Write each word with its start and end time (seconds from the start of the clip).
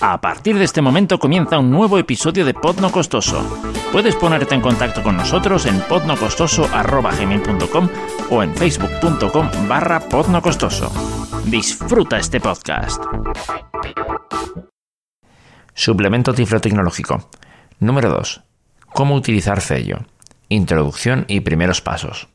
A 0.00 0.20
partir 0.20 0.56
de 0.56 0.64
este 0.64 0.80
momento 0.80 1.18
comienza 1.18 1.58
un 1.58 1.70
nuevo 1.70 1.98
episodio 1.98 2.44
de 2.44 2.54
Pod 2.54 2.80
No 2.80 2.92
Costoso. 2.92 3.42
Puedes 3.90 4.14
ponerte 4.16 4.54
en 4.54 4.60
contacto 4.60 5.02
con 5.02 5.16
nosotros 5.16 5.66
en 5.66 5.80
podnocostoso.com 5.80 7.88
o 8.30 8.42
en 8.42 8.54
facebook.com 8.54 9.68
barra 9.68 10.00
podnocostoso. 10.00 10.92
Disfruta 11.46 12.18
este 12.18 12.40
podcast. 12.40 13.02
Suplemento 15.74 16.32
tiflotecnológico. 16.32 17.28
Número 17.80 18.10
2. 18.10 18.42
Cómo 18.94 19.14
utilizar 19.14 19.60
sello. 19.60 19.98
Introducción 20.48 21.24
y 21.28 21.40
primeros 21.40 21.80
pasos. 21.80 22.28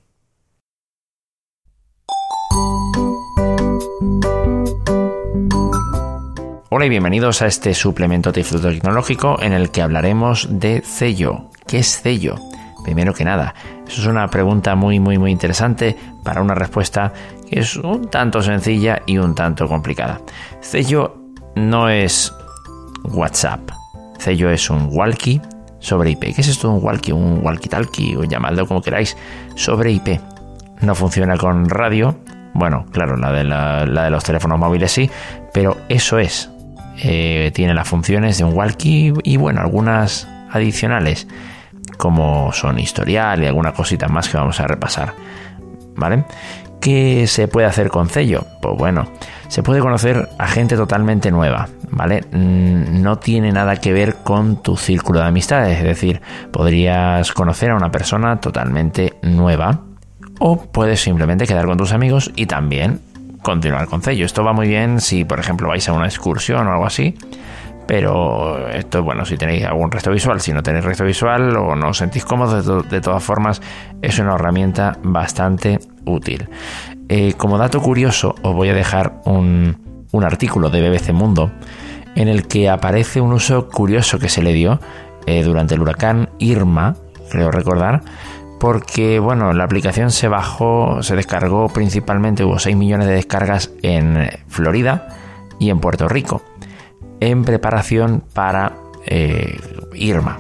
Hola 6.75 6.87
y 6.87 6.89
bienvenidos 6.89 7.43
a 7.43 7.45
este 7.45 7.75
suplemento 7.75 8.31
tecnológico 8.31 9.39
en 9.39 9.53
el 9.53 9.69
que 9.69 9.83
hablaremos 9.83 10.47
de 10.49 10.81
sello. 10.83 11.51
¿Qué 11.67 11.77
es 11.77 11.87
sello? 11.87 12.33
Primero 12.83 13.13
que 13.13 13.23
nada, 13.23 13.53
eso 13.87 14.01
es 14.01 14.07
una 14.07 14.27
pregunta 14.27 14.73
muy 14.73 14.99
muy 14.99 15.19
muy 15.19 15.29
interesante 15.29 15.95
para 16.23 16.41
una 16.41 16.55
respuesta 16.55 17.13
que 17.47 17.59
es 17.59 17.75
un 17.75 18.09
tanto 18.09 18.41
sencilla 18.41 19.03
y 19.05 19.19
un 19.19 19.35
tanto 19.35 19.67
complicada. 19.67 20.19
Sello 20.61 21.15
no 21.55 21.89
es 21.89 22.33
WhatsApp. 23.03 23.69
Sello 24.17 24.49
es 24.49 24.67
un 24.71 24.87
walkie 24.89 25.39
sobre 25.77 26.09
IP. 26.09 26.33
¿Qué 26.33 26.41
es 26.41 26.47
esto 26.47 26.71
un 26.71 26.83
walkie? 26.83 27.11
Un 27.11 27.43
walkie-talkie 27.43 28.17
o 28.17 28.23
llamadlo 28.23 28.65
como 28.65 28.81
queráis 28.81 29.15
sobre 29.53 29.91
IP. 29.91 30.19
No 30.81 30.95
funciona 30.95 31.37
con 31.37 31.69
radio. 31.69 32.17
Bueno, 32.55 32.85
claro, 32.91 33.15
la 33.15 33.31
de, 33.31 33.43
la 33.43 33.85
de 33.85 34.09
los 34.09 34.23
teléfonos 34.23 34.57
móviles 34.59 34.91
sí, 34.91 35.09
pero 35.53 35.77
eso 35.87 36.19
es 36.19 36.52
eh, 37.01 37.51
tiene 37.53 37.73
las 37.73 37.87
funciones 37.87 38.37
de 38.37 38.43
un 38.43 38.53
walkie 38.53 39.13
y 39.23 39.37
bueno, 39.37 39.61
algunas 39.61 40.27
adicionales 40.51 41.27
como 41.97 42.51
son 42.53 42.79
historial 42.79 43.43
y 43.43 43.47
alguna 43.47 43.73
cosita 43.73 44.07
más 44.07 44.29
que 44.29 44.37
vamos 44.37 44.59
a 44.59 44.67
repasar. 44.67 45.13
¿Vale? 45.95 46.25
¿Qué 46.81 47.27
se 47.27 47.47
puede 47.47 47.67
hacer 47.67 47.89
con 47.89 48.09
Cello? 48.09 48.45
Pues 48.61 48.77
bueno, 48.77 49.07
se 49.47 49.63
puede 49.63 49.79
conocer 49.79 50.29
a 50.37 50.47
gente 50.47 50.75
totalmente 50.75 51.31
nueva, 51.31 51.69
¿vale? 51.89 52.25
Mm, 52.31 53.01
no 53.01 53.19
tiene 53.19 53.51
nada 53.51 53.77
que 53.77 53.93
ver 53.93 54.15
con 54.15 54.61
tu 54.61 54.75
círculo 54.75 55.19
de 55.19 55.27
amistades, 55.27 55.77
es 55.77 55.83
decir, 55.83 56.21
podrías 56.51 57.31
conocer 57.31 57.71
a 57.71 57.75
una 57.75 57.91
persona 57.91 58.41
totalmente 58.41 59.13
nueva 59.21 59.81
o 60.39 60.57
puedes 60.57 61.01
simplemente 61.01 61.47
quedar 61.47 61.67
con 61.67 61.77
tus 61.77 61.93
amigos 61.93 62.31
y 62.35 62.47
también 62.47 62.99
continuar 63.43 63.87
con 63.87 64.01
Cello. 64.01 64.25
Esto 64.25 64.43
va 64.43 64.53
muy 64.53 64.67
bien 64.67 64.99
si, 64.99 65.25
por 65.25 65.39
ejemplo, 65.39 65.67
vais 65.67 65.87
a 65.87 65.93
una 65.93 66.05
excursión 66.05 66.67
o 66.67 66.71
algo 66.71 66.85
así. 66.85 67.15
Pero 67.85 68.69
esto 68.69 68.99
es 68.99 69.03
bueno 69.03 69.25
si 69.25 69.37
tenéis 69.37 69.65
algún 69.65 69.91
resto 69.91 70.09
visual. 70.09 70.39
Si 70.41 70.53
no 70.53 70.63
tenéis 70.63 70.85
resto 70.85 71.03
visual 71.03 71.55
o 71.57 71.75
no 71.75 71.89
os 71.89 71.97
sentís 71.97 72.25
cómodos, 72.25 72.89
de, 72.89 73.01
todas 73.01 73.21
formas, 73.21 73.61
es 74.01 74.17
una 74.19 74.35
herramienta 74.35 74.97
bastante 75.03 75.79
útil. 76.05 76.47
Eh, 77.09 77.33
como 77.37 77.57
dato 77.57 77.81
curioso, 77.81 78.35
os 78.41 78.55
voy 78.55 78.69
a 78.69 78.73
dejar 78.73 79.21
un, 79.25 80.07
un 80.11 80.23
artículo 80.23 80.69
de 80.69 80.89
BBC 80.89 81.11
Mundo 81.11 81.51
en 82.15 82.27
el 82.27 82.47
que 82.47 82.69
aparece 82.69 83.19
un 83.19 83.33
uso 83.33 83.67
curioso 83.67 84.19
que 84.19 84.29
se 84.29 84.41
le 84.41 84.53
dio 84.53 84.79
eh, 85.25 85.43
durante 85.43 85.75
el 85.75 85.81
huracán 85.81 86.29
Irma, 86.39 86.95
creo 87.29 87.51
recordar, 87.51 88.01
porque 88.63 89.19
bueno, 89.19 89.51
la 89.51 89.65
aplicación 89.65 90.09
se 90.09 90.29
bajó, 90.29 91.03
se 91.03 91.17
descargó 91.17 91.67
principalmente, 91.67 92.45
hubo 92.45 92.59
6 92.59 92.77
millones 92.77 93.07
de 93.07 93.15
descargas 93.15 93.71
en 93.81 94.29
Florida 94.47 95.09
y 95.59 95.69
en 95.69 95.81
Puerto 95.81 96.07
Rico, 96.07 96.41
en 97.19 97.43
preparación 97.43 98.23
para 98.33 98.71
eh, 99.05 99.59
Irma. 99.95 100.39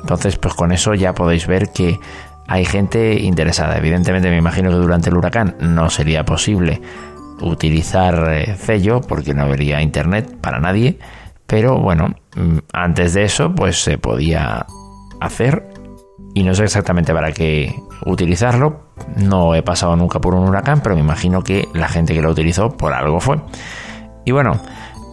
Entonces, 0.00 0.36
pues 0.36 0.54
con 0.54 0.70
eso 0.70 0.94
ya 0.94 1.12
podéis 1.12 1.48
ver 1.48 1.72
que 1.72 1.98
hay 2.46 2.64
gente 2.64 3.14
interesada. 3.14 3.76
Evidentemente, 3.78 4.30
me 4.30 4.36
imagino 4.36 4.70
que 4.70 4.76
durante 4.76 5.10
el 5.10 5.16
huracán 5.16 5.56
no 5.58 5.90
sería 5.90 6.24
posible 6.24 6.80
utilizar 7.40 8.32
eh, 8.32 8.54
Cello 8.54 9.00
porque 9.00 9.34
no 9.34 9.42
habría 9.42 9.82
internet 9.82 10.36
para 10.40 10.60
nadie. 10.60 11.00
Pero 11.48 11.80
bueno, 11.80 12.14
mm, 12.36 12.58
antes 12.72 13.12
de 13.14 13.24
eso, 13.24 13.52
pues 13.56 13.82
se 13.82 13.98
podía 13.98 14.66
hacer 15.20 15.75
y 16.36 16.42
no 16.42 16.54
sé 16.54 16.64
exactamente 16.64 17.14
para 17.14 17.32
qué 17.32 17.82
utilizarlo. 18.04 18.90
No 19.16 19.54
he 19.54 19.62
pasado 19.62 19.96
nunca 19.96 20.20
por 20.20 20.34
un 20.34 20.46
huracán, 20.46 20.82
pero 20.82 20.94
me 20.94 21.00
imagino 21.00 21.40
que 21.40 21.66
la 21.72 21.88
gente 21.88 22.12
que 22.12 22.20
lo 22.20 22.30
utilizó 22.30 22.76
por 22.76 22.92
algo 22.92 23.20
fue. 23.20 23.40
Y 24.26 24.32
bueno, 24.32 24.60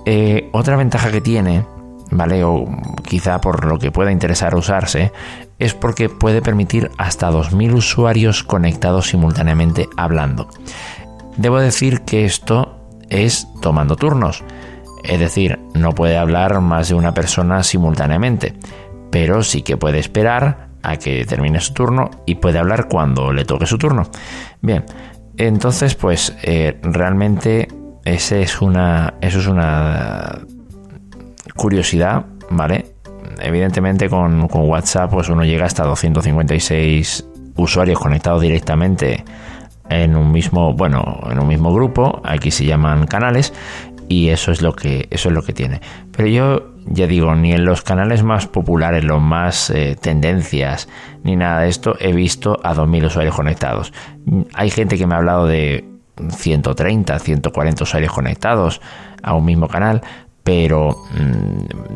eh, 0.06 0.50
otra 0.52 0.76
ventaja 0.76 1.12
que 1.12 1.22
tiene, 1.22 1.66
¿vale? 2.12 2.44
O 2.44 2.66
quizá 3.08 3.40
por 3.40 3.64
lo 3.64 3.80
que 3.80 3.90
pueda 3.90 4.12
interesar 4.12 4.54
usarse, 4.54 5.14
es 5.60 5.74
porque 5.74 6.10
puede 6.10 6.42
permitir 6.42 6.92
hasta 6.98 7.32
2.000 7.32 7.74
usuarios 7.74 8.44
conectados 8.44 9.08
simultáneamente 9.08 9.88
hablando. 9.96 10.50
Debo 11.38 11.58
decir 11.58 12.02
que 12.02 12.26
esto 12.26 12.90
es 13.10 13.48
tomando 13.62 13.96
turnos. 13.96 14.44
Es 15.06 15.22
decir, 15.22 15.58
no 15.74 15.94
puede 15.94 16.18
hablar 16.18 16.60
más 16.60 16.90
de 16.90 16.96
una 16.96 17.14
persona 17.14 17.64
simultáneamente, 17.64 18.56
pero 19.10 19.42
sí 19.42 19.62
que 19.62 19.78
puede 19.78 20.00
esperar 20.00 20.73
a 20.84 20.98
que 20.98 21.26
termine 21.26 21.60
su 21.60 21.74
turno 21.74 22.12
y 22.26 22.36
puede 22.36 22.60
hablar 22.60 22.88
cuando 22.88 23.32
le 23.32 23.46
toque 23.46 23.66
su 23.66 23.78
turno. 23.78 24.04
Bien, 24.62 24.86
entonces 25.38 25.96
pues 25.96 26.36
eh, 26.44 26.80
realmente 26.84 27.68
ese 28.06 28.42
es 28.42 28.62
una, 28.62 29.16
eso 29.22 29.40
es 29.40 29.48
una 29.48 30.40
curiosidad, 31.56 32.26
¿vale? 32.50 32.94
Evidentemente 33.40 34.10
con, 34.10 34.48
con 34.48 34.70
WhatsApp 34.70 35.12
pues 35.12 35.30
uno 35.30 35.44
llega 35.44 35.66
hasta 35.66 35.84
256 35.84 37.26
usuarios 37.56 38.00
conectados 38.00 38.42
directamente 38.42 39.24
en 39.90 40.16
un 40.16 40.32
mismo, 40.32 40.74
bueno, 40.74 41.22
en 41.30 41.40
un 41.40 41.48
mismo 41.48 41.74
grupo, 41.74 42.22
aquí 42.24 42.52
se 42.52 42.66
llaman 42.66 43.06
canales 43.06 43.54
y 44.14 44.30
eso 44.30 44.52
es 44.52 44.62
lo 44.62 44.74
que 44.74 45.08
eso 45.10 45.30
es 45.30 45.36
lo 45.36 45.42
que 45.42 45.54
tiene. 45.54 45.82
Pero 46.16 46.28
yo 46.28 46.74
ya 46.86 47.08
digo, 47.08 47.34
ni 47.34 47.54
en 47.54 47.66
los 47.66 47.82
canales 47.82 48.24
más 48.24 48.46
populares, 48.46 49.04
los 49.04 49.22
más 49.22 49.70
eh, 49.70 49.98
tendencias, 50.00 50.88
ni 51.24 51.36
nada 51.36 51.62
de 51.62 51.70
esto, 51.70 51.96
he 52.00 52.14
visto 52.14 52.60
a 52.64 52.76
2.000 52.76 53.08
usuarios 53.08 53.36
conectados. 53.36 53.94
Hay 54.54 54.70
gente 54.70 54.98
que 54.98 55.08
me 55.08 55.16
ha 55.16 55.18
hablado 55.18 55.48
de 55.48 55.86
130, 56.30 57.18
140 57.18 57.84
usuarios 57.84 58.12
conectados 58.12 58.82
a 59.24 59.34
un 59.34 59.46
mismo 59.46 59.68
canal, 59.68 60.02
pero 60.44 61.04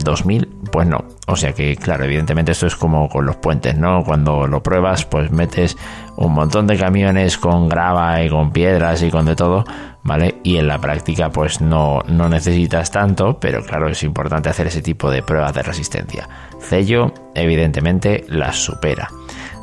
2000, 0.03 0.47
mm, 0.47 0.65
pues 0.71 0.87
no. 0.87 1.03
O 1.27 1.35
sea 1.35 1.53
que, 1.53 1.75
claro, 1.75 2.05
evidentemente 2.05 2.53
esto 2.53 2.67
es 2.67 2.75
como 2.75 3.09
con 3.09 3.25
los 3.25 3.35
puentes, 3.35 3.77
¿no? 3.77 4.03
Cuando 4.03 4.47
lo 4.47 4.63
pruebas, 4.63 5.05
pues 5.05 5.31
metes 5.31 5.77
un 6.15 6.33
montón 6.33 6.65
de 6.65 6.77
camiones 6.77 7.37
con 7.37 7.67
grava 7.67 8.23
y 8.23 8.29
con 8.29 8.51
piedras 8.51 9.03
y 9.03 9.11
con 9.11 9.25
de 9.25 9.35
todo, 9.35 9.65
¿vale? 10.03 10.39
Y 10.43 10.57
en 10.57 10.67
la 10.67 10.79
práctica, 10.79 11.29
pues 11.29 11.59
no, 11.59 12.01
no 12.07 12.29
necesitas 12.29 12.89
tanto, 12.89 13.37
pero 13.39 13.61
claro, 13.63 13.89
es 13.89 14.01
importante 14.03 14.49
hacer 14.49 14.67
ese 14.67 14.81
tipo 14.81 15.11
de 15.11 15.21
pruebas 15.21 15.53
de 15.53 15.63
resistencia. 15.63 16.29
Cello, 16.61 17.13
evidentemente, 17.35 18.23
las 18.29 18.55
supera, 18.55 19.09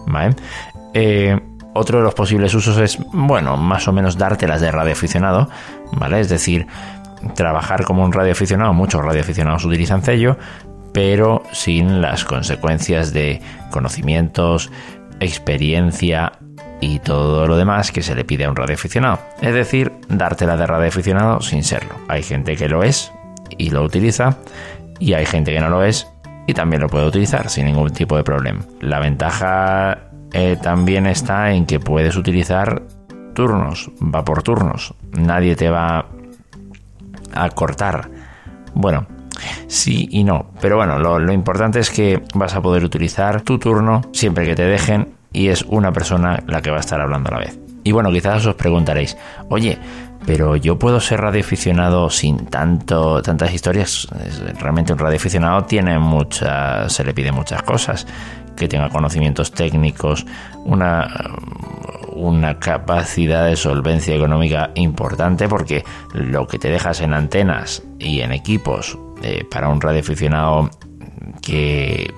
¿vale? 0.06 0.36
Eh, 0.92 1.40
otro 1.72 1.98
de 1.98 2.04
los 2.04 2.14
posibles 2.14 2.54
usos 2.54 2.78
es, 2.78 2.98
bueno, 3.12 3.56
más 3.56 3.88
o 3.88 3.92
menos 3.92 4.16
dártelas 4.16 4.60
de 4.60 4.70
radioaficionado, 4.70 5.48
¿vale? 5.92 6.20
Es 6.20 6.28
decir, 6.28 6.66
trabajar 7.34 7.84
como 7.84 8.04
un 8.04 8.12
radioaficionado, 8.12 8.72
muchos 8.72 9.04
radioaficionados 9.04 9.64
utilizan 9.64 10.02
Cello, 10.02 10.36
pero 10.92 11.42
sin 11.52 12.00
las 12.00 12.24
consecuencias 12.24 13.12
de 13.12 13.40
conocimientos, 13.70 14.70
experiencia 15.20 16.32
y 16.80 16.98
todo 16.98 17.46
lo 17.46 17.56
demás 17.56 17.92
que 17.92 18.02
se 18.02 18.14
le 18.14 18.24
pide 18.24 18.44
a 18.44 18.50
un 18.50 18.56
radioaficionado. 18.56 19.18
Es 19.40 19.54
decir, 19.54 19.92
dártela 20.08 20.56
de 20.56 20.66
radioaficionado 20.66 21.40
sin 21.40 21.62
serlo. 21.64 21.94
Hay 22.08 22.22
gente 22.22 22.56
que 22.56 22.68
lo 22.68 22.82
es 22.82 23.12
y 23.56 23.70
lo 23.70 23.82
utiliza, 23.82 24.36
y 24.98 25.14
hay 25.14 25.26
gente 25.26 25.52
que 25.52 25.60
no 25.60 25.68
lo 25.68 25.84
es 25.84 26.06
y 26.46 26.54
también 26.54 26.82
lo 26.82 26.88
puede 26.88 27.06
utilizar 27.06 27.48
sin 27.48 27.66
ningún 27.66 27.90
tipo 27.90 28.16
de 28.16 28.24
problema. 28.24 28.60
La 28.80 29.00
ventaja 29.00 29.98
eh, 30.32 30.56
también 30.60 31.06
está 31.06 31.52
en 31.52 31.66
que 31.66 31.80
puedes 31.80 32.16
utilizar 32.16 32.82
turnos, 33.34 33.90
va 34.00 34.24
por 34.24 34.42
turnos. 34.42 34.94
Nadie 35.12 35.56
te 35.56 35.70
va 35.70 36.06
a 37.34 37.50
cortar. 37.50 38.10
Bueno, 38.74 39.06
sí 39.66 40.08
y 40.10 40.24
no. 40.24 40.46
Pero 40.60 40.76
bueno, 40.76 40.98
lo, 40.98 41.32
importante 41.32 41.80
es 41.80 41.90
que 41.90 42.22
vas 42.34 42.54
a 42.54 42.62
poder 42.62 42.84
utilizar 42.84 43.42
tu 43.42 43.58
turno 43.58 44.02
siempre 44.12 44.46
que 44.46 44.54
te 44.54 44.64
dejen 44.64 45.14
y 45.32 45.48
es 45.48 45.62
una 45.62 45.92
persona 45.92 46.42
la 46.46 46.62
que 46.62 46.70
va 46.70 46.78
a 46.78 46.80
estar 46.80 47.00
hablando 47.00 47.28
a 47.30 47.32
la 47.32 47.38
vez. 47.38 47.58
Y 47.82 47.92
bueno, 47.92 48.10
quizás 48.10 48.46
os 48.46 48.54
preguntaréis, 48.54 49.16
oye, 49.50 49.78
pero 50.24 50.56
yo 50.56 50.78
puedo 50.78 51.00
ser 51.00 51.20
radioaficionado 51.20 52.08
sin 52.08 52.46
tanto, 52.46 53.20
tantas 53.20 53.52
historias. 53.52 54.08
Realmente 54.58 54.92
un 54.92 54.98
radioaficionado 54.98 55.64
tiene 55.64 55.98
muchas, 55.98 56.90
se 56.92 57.04
le 57.04 57.12
pide 57.12 57.30
muchas 57.30 57.62
cosas, 57.62 58.06
que 58.56 58.68
tenga 58.68 58.88
conocimientos 58.88 59.52
técnicos, 59.52 60.24
una 60.64 61.10
una 62.14 62.58
capacidad 62.58 63.46
de 63.46 63.56
solvencia 63.56 64.14
económica 64.14 64.70
importante 64.74 65.48
porque 65.48 65.84
lo 66.12 66.46
que 66.46 66.58
te 66.58 66.70
dejas 66.70 67.00
en 67.00 67.14
antenas 67.14 67.82
y 67.98 68.20
en 68.20 68.32
equipos 68.32 68.98
eh, 69.22 69.44
para 69.50 69.68
un 69.68 69.80
radioaficionado 69.80 70.70
que 71.42 72.12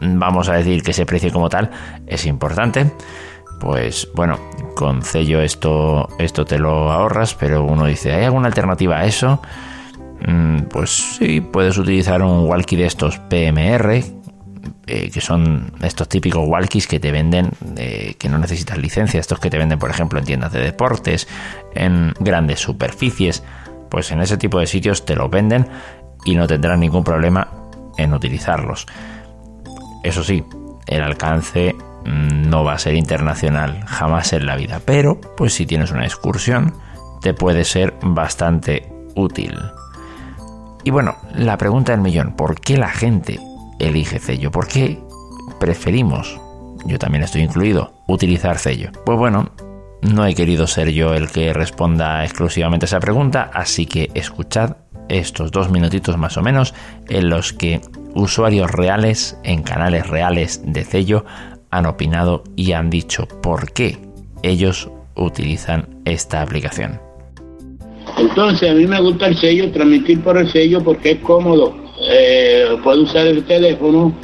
vamos 0.00 0.48
a 0.48 0.54
decir 0.54 0.82
que 0.82 0.92
se 0.92 1.06
precie 1.06 1.30
como 1.30 1.48
tal 1.48 1.70
es 2.06 2.26
importante 2.26 2.92
pues 3.58 4.08
bueno, 4.14 4.38
con 4.74 5.02
Cello 5.02 5.40
esto, 5.40 6.08
esto 6.18 6.44
te 6.44 6.58
lo 6.58 6.90
ahorras, 6.90 7.34
pero 7.34 7.64
uno 7.64 7.86
dice, 7.86 8.12
¿hay 8.12 8.24
alguna 8.24 8.46
alternativa 8.46 8.98
a 8.98 9.04
eso? 9.04 9.40
Mm, 10.26 10.62
pues 10.70 11.16
sí, 11.18 11.40
puedes 11.40 11.76
utilizar 11.78 12.22
un 12.22 12.48
walkie 12.48 12.76
de 12.76 12.86
estos 12.86 13.18
PMR, 13.18 14.02
eh, 14.86 15.10
que 15.10 15.20
son 15.20 15.72
estos 15.82 16.08
típicos 16.08 16.46
walkies 16.46 16.86
que 16.86 17.00
te 17.00 17.12
venden, 17.12 17.50
eh, 17.76 18.14
que 18.18 18.28
no 18.28 18.38
necesitas 18.38 18.78
licencia, 18.78 19.20
estos 19.20 19.38
que 19.38 19.50
te 19.50 19.58
venden, 19.58 19.78
por 19.78 19.90
ejemplo, 19.90 20.18
en 20.18 20.24
tiendas 20.24 20.52
de 20.52 20.60
deportes, 20.60 21.28
en 21.74 22.14
grandes 22.20 22.60
superficies, 22.60 23.42
pues 23.90 24.10
en 24.10 24.20
ese 24.20 24.36
tipo 24.36 24.58
de 24.58 24.66
sitios 24.66 25.04
te 25.04 25.16
los 25.16 25.30
venden 25.30 25.66
y 26.24 26.34
no 26.34 26.46
tendrás 26.46 26.78
ningún 26.78 27.04
problema 27.04 27.48
en 27.96 28.12
utilizarlos. 28.14 28.86
Eso 30.02 30.22
sí, 30.22 30.44
el 30.86 31.02
alcance 31.02 31.74
Mm, 32.08 32.48
no 32.48 32.64
va 32.64 32.74
a 32.74 32.78
ser 32.78 32.94
internacional 32.94 33.84
jamás 33.86 34.32
en 34.32 34.46
la 34.46 34.56
vida, 34.56 34.80
pero 34.84 35.20
pues 35.36 35.52
si 35.52 35.66
tienes 35.66 35.90
una 35.90 36.04
excursión 36.04 36.74
te 37.20 37.34
puede 37.34 37.64
ser 37.64 37.94
bastante 38.02 38.90
útil. 39.14 39.58
Y 40.84 40.90
bueno, 40.90 41.16
la 41.34 41.58
pregunta 41.58 41.92
del 41.92 42.00
millón, 42.00 42.34
¿por 42.34 42.60
qué 42.60 42.78
la 42.78 42.88
gente 42.88 43.38
elige 43.78 44.18
Cello? 44.18 44.50
¿Por 44.50 44.68
qué 44.68 44.98
preferimos, 45.60 46.40
yo 46.84 46.98
también 46.98 47.24
estoy 47.24 47.42
incluido, 47.42 47.92
utilizar 48.06 48.58
Cello? 48.58 48.90
Pues 49.04 49.18
bueno, 49.18 49.50
no 50.02 50.26
he 50.26 50.34
querido 50.34 50.66
ser 50.66 50.90
yo 50.90 51.14
el 51.14 51.28
que 51.28 51.52
responda 51.52 52.24
exclusivamente 52.24 52.84
a 52.84 52.88
esa 52.88 53.00
pregunta, 53.00 53.50
así 53.52 53.86
que 53.86 54.10
escuchad 54.14 54.76
estos 55.08 55.50
dos 55.50 55.70
minutitos 55.70 56.16
más 56.18 56.36
o 56.36 56.42
menos 56.42 56.74
en 57.08 57.30
los 57.30 57.52
que 57.52 57.80
usuarios 58.14 58.70
reales 58.70 59.38
en 59.42 59.62
canales 59.62 60.06
reales 60.06 60.60
de 60.64 60.84
Cello 60.84 61.24
han 61.70 61.86
opinado 61.86 62.44
y 62.56 62.72
han 62.72 62.90
dicho 62.90 63.26
por 63.42 63.72
qué 63.72 63.98
ellos 64.42 64.90
utilizan 65.16 65.88
esta 66.04 66.42
aplicación. 66.42 67.00
Entonces 68.16 68.70
a 68.70 68.74
mí 68.74 68.86
me 68.86 69.00
gusta 69.00 69.26
el 69.26 69.36
sello, 69.36 69.70
transmitir 69.72 70.22
por 70.22 70.38
el 70.38 70.50
sello 70.50 70.82
porque 70.82 71.12
es 71.12 71.18
cómodo. 71.20 71.87
Eh, 72.02 72.76
puedo 72.82 73.02
usar 73.02 73.26
el 73.26 73.44
teléfono 73.44 74.14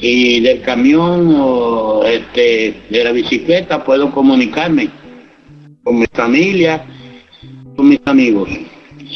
y 0.00 0.40
del 0.40 0.62
camión 0.62 1.34
o 1.36 2.04
este, 2.04 2.82
de 2.90 3.04
la 3.04 3.12
bicicleta 3.12 3.84
puedo 3.84 4.10
comunicarme 4.10 4.88
con 5.82 5.98
mi 5.98 6.06
familia, 6.12 6.84
con 7.76 7.88
mis 7.88 8.00
amigos. 8.04 8.48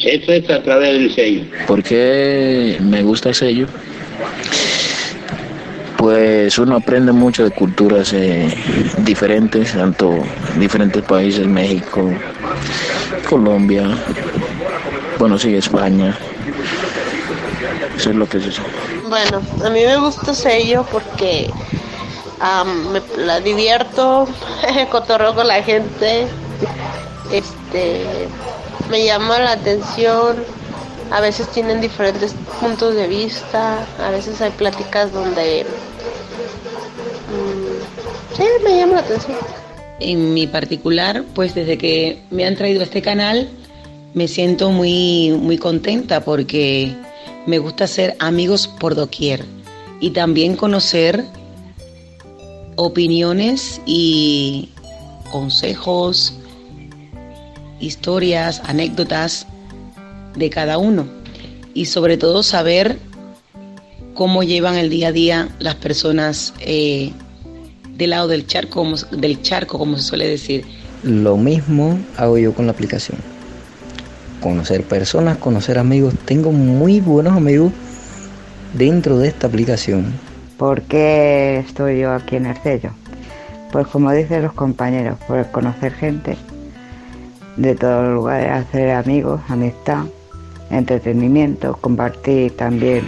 Eso 0.03 0.31
es 0.31 0.49
a 0.49 0.61
través 0.61 0.93
del 0.93 1.13
sello. 1.13 1.43
¿Por 1.65 1.81
qué 1.81 2.77
me 2.81 3.03
gusta 3.03 3.29
el 3.29 3.35
sello? 3.35 3.67
pues 5.97 6.57
uno 6.59 6.77
aprende 6.77 7.11
mucho 7.11 7.43
de 7.43 7.51
culturas 7.51 8.13
eh, 8.13 8.47
diferentes, 8.99 9.73
tanto 9.73 10.17
diferentes 10.57 11.03
países, 11.03 11.45
México, 11.47 12.09
Colombia, 13.27 13.89
bueno, 15.19 15.37
sí, 15.37 15.55
España. 15.55 16.15
Eso 17.97 18.11
es 18.11 18.15
lo 18.15 18.29
que 18.29 18.37
es 18.37 18.45
eso. 18.45 18.61
Bueno, 19.09 19.41
a 19.65 19.69
mí 19.71 19.83
me 19.83 19.97
gusta 19.97 20.35
sello 20.35 20.85
porque 20.91 21.49
me 22.91 23.01
la 23.23 23.39
divierto, 23.39 24.27
cotorreo 24.91 25.33
con 25.33 25.47
la 25.47 25.63
gente, 25.63 26.27
este, 27.31 28.05
me 28.91 29.03
llama 29.03 29.39
la 29.39 29.53
atención, 29.53 30.37
a 31.09 31.21
veces 31.21 31.47
tienen 31.49 31.81
diferentes 31.81 32.35
puntos 32.61 32.93
de 32.93 33.07
vista, 33.07 33.83
a 33.99 34.11
veces 34.11 34.39
hay 34.41 34.51
pláticas 34.51 35.11
donde 35.11 35.65
mm, 37.31 38.35
sí, 38.37 38.43
me 38.63 38.77
llama 38.77 38.93
la 38.93 38.99
atención. 38.99 39.37
En 39.99 40.35
mi 40.35 40.45
particular, 40.45 41.23
pues 41.33 41.55
desde 41.55 41.79
que 41.79 42.21
me 42.29 42.45
han 42.45 42.55
traído 42.55 42.81
a 42.81 42.83
este 42.83 43.01
canal, 43.01 43.49
me 44.13 44.27
siento 44.27 44.69
muy, 44.69 45.31
muy 45.31 45.57
contenta 45.57 46.21
porque 46.21 46.95
me 47.47 47.59
gusta 47.59 47.85
hacer 47.85 48.15
amigos 48.19 48.67
por 48.67 48.93
doquier 48.93 49.43
y 49.99 50.11
también 50.11 50.55
conocer 50.55 51.23
opiniones 52.75 53.81
y 53.85 54.69
consejos, 55.31 56.33
historias, 57.79 58.61
anécdotas 58.65 59.47
de 60.35 60.49
cada 60.49 60.77
uno 60.77 61.07
y 61.73 61.85
sobre 61.85 62.17
todo 62.17 62.43
saber 62.43 62.99
cómo 64.13 64.43
llevan 64.43 64.75
el 64.75 64.89
día 64.89 65.07
a 65.07 65.11
día 65.11 65.49
las 65.59 65.75
personas 65.75 66.53
eh, 66.59 67.13
del 67.95 68.09
lado 68.09 68.27
del 68.27 68.45
charco, 68.45 68.85
del 69.11 69.41
charco, 69.41 69.79
como 69.79 69.97
se 69.97 70.03
suele 70.03 70.27
decir. 70.27 70.65
Lo 71.03 71.37
mismo 71.37 71.97
hago 72.17 72.37
yo 72.37 72.53
con 72.53 72.65
la 72.65 72.73
aplicación. 72.73 73.36
Conocer 74.41 74.83
personas, 74.83 75.37
conocer 75.37 75.77
amigos. 75.77 76.13
Tengo 76.25 76.51
muy 76.51 77.01
buenos 77.01 77.35
amigos 77.35 77.71
dentro 78.73 79.17
de 79.17 79.29
esta 79.29 79.47
aplicación. 79.47 80.13
¿Por 80.57 80.81
qué 80.83 81.59
estoy 81.59 81.99
yo 81.99 82.13
aquí 82.13 82.35
en 82.35 82.47
el 82.47 82.57
sello? 82.57 82.91
Pues 83.71 83.87
como 83.87 84.11
dicen 84.11 84.43
los 84.43 84.53
compañeros, 84.53 85.17
por 85.27 85.49
conocer 85.51 85.93
gente 85.93 86.37
de 87.57 87.75
todos 87.75 88.05
los 88.05 88.13
lugares, 88.13 88.49
hacer 88.49 88.91
amigos, 88.91 89.41
amistad 89.49 90.05
entretenimiento, 90.69 91.77
compartir 91.79 92.55
también 92.55 93.07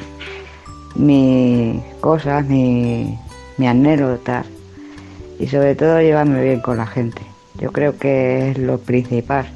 mis 0.96 1.82
cosas, 2.02 2.46
mi, 2.46 3.18
mi 3.58 3.68
anécdotas 3.68 4.46
y 5.40 5.48
sobre 5.48 5.76
todo 5.76 6.02
llevarme 6.02 6.44
bien 6.44 6.62
con 6.62 6.78
la 6.78 6.88
gente. 6.88 7.22
Yo 7.60 7.72
creo 7.72 7.98
que 7.98 8.52
es 8.52 8.58
lo 8.58 8.78
principal, 8.78 9.48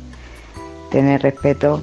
tener 0.94 1.24
respeto 1.24 1.82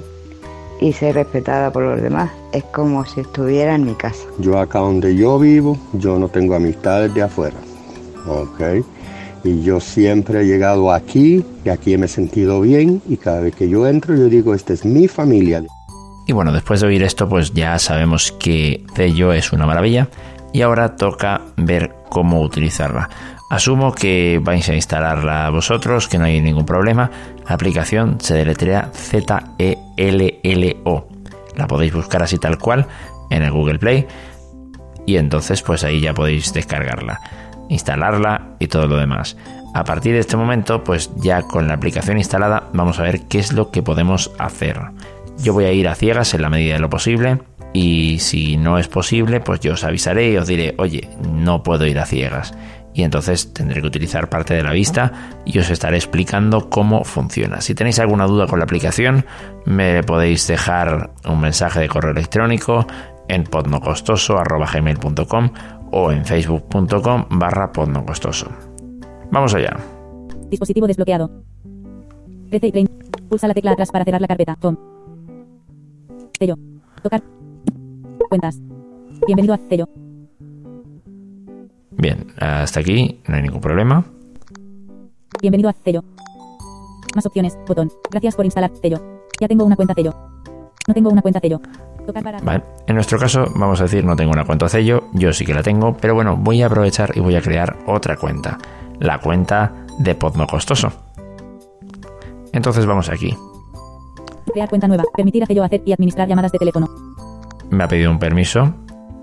y 0.79 0.93
ser 0.93 1.15
respetada 1.15 1.69
por 1.69 1.83
los 1.83 2.01
demás. 2.01 2.31
Es 2.53 2.63
como 2.63 3.05
si 3.05 3.19
estuviera 3.19 3.75
en 3.75 3.85
mi 3.85 3.93
casa. 3.93 4.23
Yo 4.39 4.57
acá 4.57 4.79
donde 4.79 5.15
yo 5.15 5.37
vivo, 5.37 5.77
yo 5.93 6.17
no 6.17 6.29
tengo 6.29 6.55
amistades 6.55 7.13
de 7.13 7.21
afuera, 7.21 7.57
¿ok? 8.25 8.83
Y 9.43 9.63
yo 9.63 9.81
siempre 9.81 10.41
he 10.41 10.45
llegado 10.45 10.93
aquí 10.93 11.45
y 11.65 11.69
aquí 11.69 11.97
me 11.97 12.05
he 12.05 12.09
sentido 12.09 12.61
bien 12.61 13.01
y 13.07 13.17
cada 13.17 13.41
vez 13.41 13.53
que 13.53 13.67
yo 13.67 13.85
entro 13.85 14.15
yo 14.15 14.29
digo, 14.29 14.55
esta 14.55 14.71
es 14.71 14.85
mi 14.85 15.09
familia. 15.09 15.61
Y 16.25 16.31
bueno, 16.31 16.53
después 16.53 16.79
de 16.79 16.87
oír 16.87 17.03
esto, 17.03 17.27
pues 17.27 17.53
ya 17.53 17.77
sabemos 17.79 18.31
que 18.31 18.85
Cello 18.95 19.33
es 19.33 19.51
una 19.51 19.65
maravilla 19.65 20.07
y 20.53 20.61
ahora 20.61 20.95
toca 20.95 21.41
ver 21.57 21.95
cómo 22.09 22.41
utilizarla. 22.41 23.09
Asumo 23.51 23.91
que 23.91 24.39
vais 24.41 24.69
a 24.69 24.75
instalarla 24.75 25.49
vosotros, 25.49 26.07
que 26.07 26.17
no 26.17 26.23
hay 26.23 26.39
ningún 26.39 26.65
problema. 26.65 27.11
La 27.51 27.55
aplicación 27.55 28.15
se 28.21 28.35
deletrea 28.35 28.91
Z-E-L-L-O. 28.93 29.47
La 31.57 31.67
podéis 31.67 31.93
buscar 31.93 32.23
así 32.23 32.37
tal 32.37 32.57
cual 32.57 32.87
en 33.29 33.43
el 33.43 33.51
Google 33.51 33.77
Play 33.77 34.07
y 35.05 35.17
entonces 35.17 35.61
pues 35.61 35.83
ahí 35.83 35.99
ya 35.99 36.13
podéis 36.13 36.53
descargarla, 36.53 37.19
instalarla 37.67 38.55
y 38.57 38.67
todo 38.67 38.87
lo 38.87 38.95
demás. 38.95 39.35
A 39.73 39.83
partir 39.83 40.13
de 40.13 40.19
este 40.19 40.37
momento, 40.37 40.81
pues 40.85 41.11
ya 41.17 41.41
con 41.41 41.67
la 41.67 41.73
aplicación 41.73 42.17
instalada, 42.17 42.69
vamos 42.71 42.99
a 42.99 43.03
ver 43.03 43.23
qué 43.27 43.39
es 43.39 43.51
lo 43.51 43.69
que 43.69 43.83
podemos 43.83 44.31
hacer. 44.39 44.79
Yo 45.39 45.51
voy 45.51 45.65
a 45.65 45.73
ir 45.73 45.89
a 45.89 45.95
ciegas 45.95 46.33
en 46.33 46.43
la 46.43 46.49
medida 46.49 46.75
de 46.75 46.79
lo 46.79 46.89
posible 46.89 47.41
y 47.73 48.19
si 48.19 48.55
no 48.55 48.77
es 48.79 48.87
posible, 48.87 49.41
pues 49.41 49.59
yo 49.59 49.73
os 49.73 49.83
avisaré 49.83 50.31
y 50.31 50.37
os 50.37 50.47
diré, 50.47 50.73
oye, 50.77 51.09
no 51.29 51.63
puedo 51.63 51.85
ir 51.85 51.99
a 51.99 52.05
ciegas. 52.05 52.53
Y 52.93 53.03
entonces 53.03 53.53
tendré 53.53 53.79
que 53.81 53.87
utilizar 53.87 54.29
parte 54.29 54.53
de 54.53 54.63
la 54.63 54.73
vista 54.73 55.11
y 55.45 55.57
os 55.59 55.69
estaré 55.69 55.95
explicando 55.97 56.69
cómo 56.69 57.03
funciona. 57.03 57.59
Si 57.61 57.73
tenéis 57.73 57.99
alguna 57.99 58.27
duda 58.27 58.47
con 58.47 58.59
la 58.59 58.65
aplicación, 58.65 59.25
me 59.65 60.03
podéis 60.03 60.45
dejar 60.47 61.11
un 61.25 61.39
mensaje 61.39 61.79
de 61.79 61.87
correo 61.87 62.11
electrónico 62.11 62.85
en 63.29 63.45
podnocostoso.gmail.com 63.45 65.49
o 65.91 66.11
en 66.11 66.25
facebook.com 66.25 67.25
barra 67.29 67.71
podnocostoso. 67.71 68.51
Vamos 69.31 69.55
allá. 69.55 69.77
Dispositivo 70.49 70.87
desbloqueado. 70.87 71.31
Pulsa 73.29 73.47
la 73.47 73.53
tecla 73.53 73.71
atrás 73.71 73.89
para 73.91 74.03
cerrar 74.03 74.19
la 74.19 74.27
carpeta. 74.27 74.57
Tello. 76.37 76.57
Tocar. 77.01 77.23
Cuentas. 78.29 78.59
Bienvenido 79.25 79.53
a 79.53 79.57
Tello. 79.57 79.87
Bien, 82.01 82.33
hasta 82.39 82.79
aquí 82.79 83.21
no 83.27 83.35
hay 83.35 83.43
ningún 83.43 83.61
problema. 83.61 84.03
Bienvenido 85.39 85.69
a 85.69 85.73
Tello. 85.73 86.03
Más 87.13 87.23
opciones. 87.27 87.55
Botón. 87.67 87.91
Gracias 88.09 88.35
por 88.35 88.43
instalar 88.43 88.71
Tello. 88.71 88.99
Ya 89.39 89.47
tengo 89.47 89.63
una 89.65 89.75
cuenta 89.75 89.93
Tello. 89.93 90.15
No 90.87 90.95
tengo 90.95 91.11
una 91.11 91.21
cuenta 91.21 91.39
para... 91.39 92.39
Vale. 92.39 92.63
En 92.87 92.95
nuestro 92.95 93.19
caso, 93.19 93.45
vamos 93.55 93.81
a 93.81 93.83
decir 93.83 94.03
no 94.03 94.15
tengo 94.15 94.31
una 94.31 94.45
cuenta 94.45 94.67
Tello. 94.67 95.09
Yo 95.13 95.31
sí 95.31 95.45
que 95.45 95.53
la 95.53 95.61
tengo, 95.61 95.95
pero 95.95 96.15
bueno, 96.15 96.35
voy 96.37 96.63
a 96.63 96.65
aprovechar 96.65 97.15
y 97.15 97.19
voy 97.19 97.35
a 97.35 97.41
crear 97.41 97.77
otra 97.85 98.17
cuenta. 98.17 98.57
La 98.99 99.19
cuenta 99.19 99.85
de 99.99 100.15
Podno 100.15 100.47
Costoso. 100.47 100.91
Entonces 102.51 102.87
vamos 102.87 103.09
aquí. 103.09 103.37
Crear 104.51 104.67
cuenta 104.69 104.87
nueva. 104.87 105.03
Permitir 105.15 105.43
a 105.43 105.45
Cello 105.45 105.63
hacer 105.63 105.83
y 105.85 105.93
administrar 105.93 106.27
llamadas 106.27 106.51
de 106.51 106.57
teléfono. 106.57 106.87
me 107.69 107.83
ha 107.83 107.87
pedido 107.87 108.09
un 108.09 108.17
permiso 108.17 108.73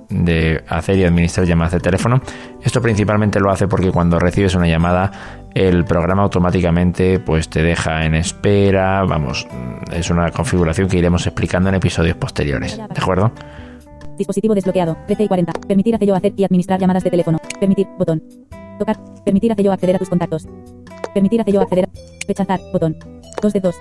de 0.08 0.64
hacer 0.68 0.98
y 0.98 1.04
administrar 1.04 1.46
llamadas 1.46 1.72
de 1.72 1.80
teléfono. 1.80 2.20
Esto 2.62 2.80
principalmente 2.80 3.40
lo 3.40 3.50
hace 3.50 3.68
porque 3.68 3.90
cuando 3.90 4.18
recibes 4.18 4.54
una 4.54 4.66
llamada 4.66 5.10
el 5.54 5.84
programa 5.84 6.22
automáticamente 6.22 7.18
pues 7.20 7.48
te 7.48 7.62
deja 7.62 8.04
en 8.04 8.14
espera, 8.14 9.04
vamos, 9.04 9.46
es 9.92 10.10
una 10.10 10.30
configuración 10.30 10.88
que 10.88 10.98
iremos 10.98 11.26
explicando 11.26 11.68
en 11.68 11.76
episodios 11.76 12.16
posteriores, 12.16 12.76
¿de 12.76 13.00
acuerdo? 13.00 13.32
Dispositivo 14.18 14.54
desbloqueado. 14.54 14.96
13 15.06 15.22
y 15.22 15.28
40. 15.28 15.52
Permitir 15.66 15.94
a 15.94 15.98
Cello 15.98 16.14
hacer 16.16 16.32
y 16.36 16.44
administrar 16.44 16.80
llamadas 16.80 17.04
de 17.04 17.10
teléfono. 17.10 17.38
Permitir. 17.60 17.86
Botón. 17.96 18.22
Tocar. 18.78 18.98
Permitir 19.24 19.52
a 19.52 19.54
Cello 19.54 19.72
acceder 19.72 19.94
a 19.94 19.98
tus 19.98 20.08
contactos. 20.08 20.48
Permitir 21.14 21.40
a 21.40 21.44
Cello 21.44 21.60
acceder 21.60 21.84
a... 21.84 21.88
Rechazar. 22.26 22.60
Botón. 22.72 22.96
2 23.40 23.52
de 23.52 23.60
2. 23.60 23.74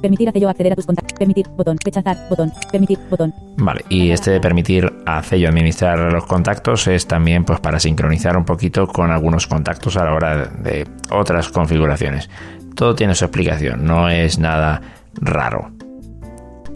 Permitir 0.00 0.28
a 0.28 0.32
Cello 0.32 0.48
acceder 0.48 0.72
a 0.72 0.76
tus 0.76 0.86
contactos. 0.86 1.18
Permitir. 1.18 1.48
Botón. 1.56 1.76
Rechazar. 1.84 2.16
Botón. 2.28 2.52
Permitir. 2.72 2.98
Botón. 3.10 3.34
Vale, 3.56 3.84
y 3.88 4.10
este 4.10 4.30
de 4.30 4.40
permitir 4.40 4.90
a 5.06 5.22
Cello 5.22 5.48
administrar 5.48 5.98
los 6.12 6.24
contactos 6.24 6.86
es 6.86 7.06
también 7.06 7.44
pues 7.44 7.60
para 7.60 7.78
sincronizar 7.78 8.36
un 8.36 8.44
poquito 8.44 8.86
con 8.86 9.10
algunos 9.10 9.46
contactos 9.46 9.96
a 9.96 10.04
la 10.04 10.14
hora 10.14 10.46
de 10.46 10.86
otras 11.10 11.48
configuraciones. 11.50 12.30
Todo 12.74 12.94
tiene 12.94 13.14
su 13.14 13.24
explicación, 13.26 13.84
no 13.84 14.08
es 14.08 14.38
nada 14.38 14.80
raro. 15.14 15.70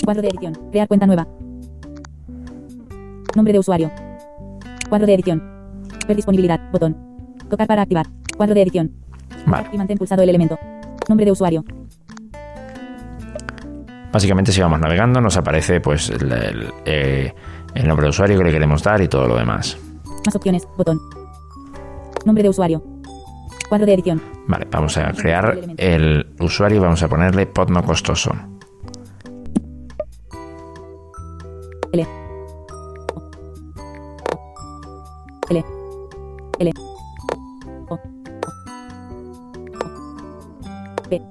Cuadro 0.04 0.22
de 0.22 0.28
edición. 0.28 0.54
Crear 0.70 0.86
cuenta 0.88 1.06
nueva. 1.06 1.26
Nombre 3.34 3.52
de 3.52 3.58
usuario. 3.58 3.90
Cuadro 4.88 5.06
de 5.06 5.14
edición. 5.14 5.42
Ver 6.06 6.16
disponibilidad. 6.16 6.60
Botón. 6.70 6.96
Tocar 7.48 7.66
para 7.66 7.82
activar. 7.82 8.06
Cuadro 8.36 8.54
de 8.54 8.62
edición. 8.62 8.92
Vale. 9.46 9.68
Y 9.72 9.78
mantén 9.78 9.96
pulsado 9.96 10.22
el 10.22 10.28
elemento. 10.28 10.58
Nombre 11.08 11.24
de 11.24 11.32
usuario. 11.32 11.64
Básicamente 14.14 14.52
si 14.52 14.60
vamos 14.60 14.78
navegando 14.78 15.20
nos 15.20 15.36
aparece 15.36 15.80
pues 15.80 16.08
el, 16.08 16.30
el, 16.30 16.72
eh, 16.84 17.34
el 17.74 17.88
nombre 17.88 18.04
de 18.04 18.10
usuario 18.10 18.38
que 18.38 18.44
le 18.44 18.52
queremos 18.52 18.80
dar 18.80 19.02
y 19.02 19.08
todo 19.08 19.26
lo 19.26 19.36
demás. 19.36 19.76
Más 20.24 20.36
opciones. 20.36 20.68
Botón. 20.78 21.00
Nombre 22.24 22.44
de 22.44 22.48
usuario. 22.48 22.80
Cuadro 23.68 23.86
de 23.86 23.94
edición. 23.94 24.22
Vale, 24.46 24.68
vamos 24.70 24.96
a 24.98 25.10
crear 25.14 25.58
el 25.78 26.32
usuario 26.38 26.76
y 26.76 26.80
vamos 26.80 27.02
a 27.02 27.08
ponerle 27.08 27.46
pod 27.46 27.70
no 27.70 27.82
costoso. 27.82 28.30
L. 31.92 32.06
L. 35.50 35.64
L. 36.60 36.72
O. 37.88 37.98
P. 41.10 41.22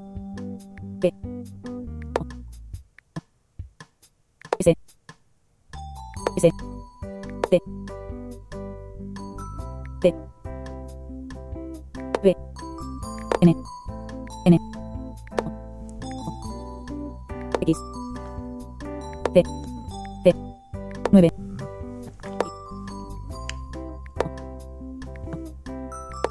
P. 1.00 1.33
T. 6.52 6.60
B. 12.22 12.36
N. 13.42 13.56
N. 14.46 14.60
X. 17.62 17.80
T. 19.34 19.44
T. 20.24 20.36
9. 21.12 21.30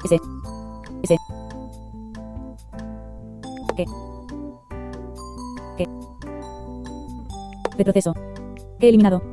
S. 0.03 0.19
S. 1.03 1.17
¿Qué? 3.75 3.85
¿Qué? 5.77 5.87
Retroceso. 7.77 8.13
¿Qué 8.79 8.89
eliminado? 8.89 9.32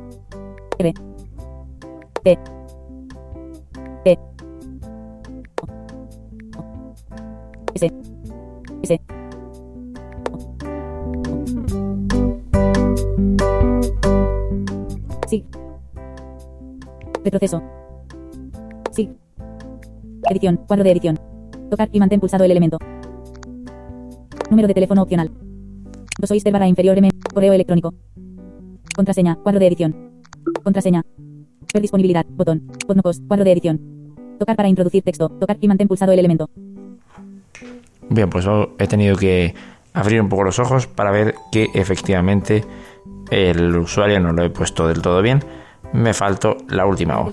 S. 7.74 7.92
S. 8.82 9.00
Sí. 15.28 15.44
Retroceso. 17.24 17.62
Sí. 18.92 19.10
Edición. 20.28 20.56
Cuadro 20.66 20.84
de 20.84 20.92
edición. 20.92 21.18
Tocar 21.70 21.88
y 21.92 22.00
mantén 22.00 22.20
pulsado 22.20 22.44
el 22.44 22.50
elemento. 22.50 22.78
Número 24.50 24.66
de 24.66 24.74
teléfono 24.74 25.02
opcional. 25.02 25.30
Dos 26.18 26.44
barra 26.52 26.66
inferior 26.66 26.98
M. 26.98 27.10
Correo 27.32 27.52
electrónico. 27.52 27.94
Contraseña. 28.96 29.36
Cuadro 29.36 29.60
de 29.60 29.66
edición. 29.68 30.12
Contraseña. 30.64 31.04
Ver 31.72 31.82
disponibilidad. 31.82 32.26
Botón. 32.30 32.66
Podnocos. 32.86 33.20
Cuadro 33.28 33.44
de 33.44 33.52
edición. 33.52 33.80
Tocar 34.38 34.56
para 34.56 34.68
introducir 34.68 35.02
texto. 35.02 35.28
Tocar 35.28 35.58
y 35.60 35.68
mantén 35.68 35.86
pulsado 35.86 36.12
el 36.12 36.18
elemento. 36.18 36.50
Bien, 38.10 38.28
pues 38.28 38.44
he 38.78 38.86
tenido 38.88 39.16
que 39.16 39.54
abrir 39.94 40.20
un 40.20 40.28
poco 40.28 40.42
los 40.42 40.58
ojos 40.58 40.88
para 40.88 41.12
ver 41.12 41.36
que 41.52 41.68
efectivamente 41.74 42.64
el 43.30 43.76
usuario 43.76 44.18
no 44.18 44.32
lo 44.32 44.42
he 44.42 44.50
puesto 44.50 44.88
del 44.88 45.00
todo 45.00 45.22
bien. 45.22 45.44
Me 45.92 46.12
faltó 46.12 46.56
la 46.68 46.86
última 46.86 47.20
O. 47.20 47.30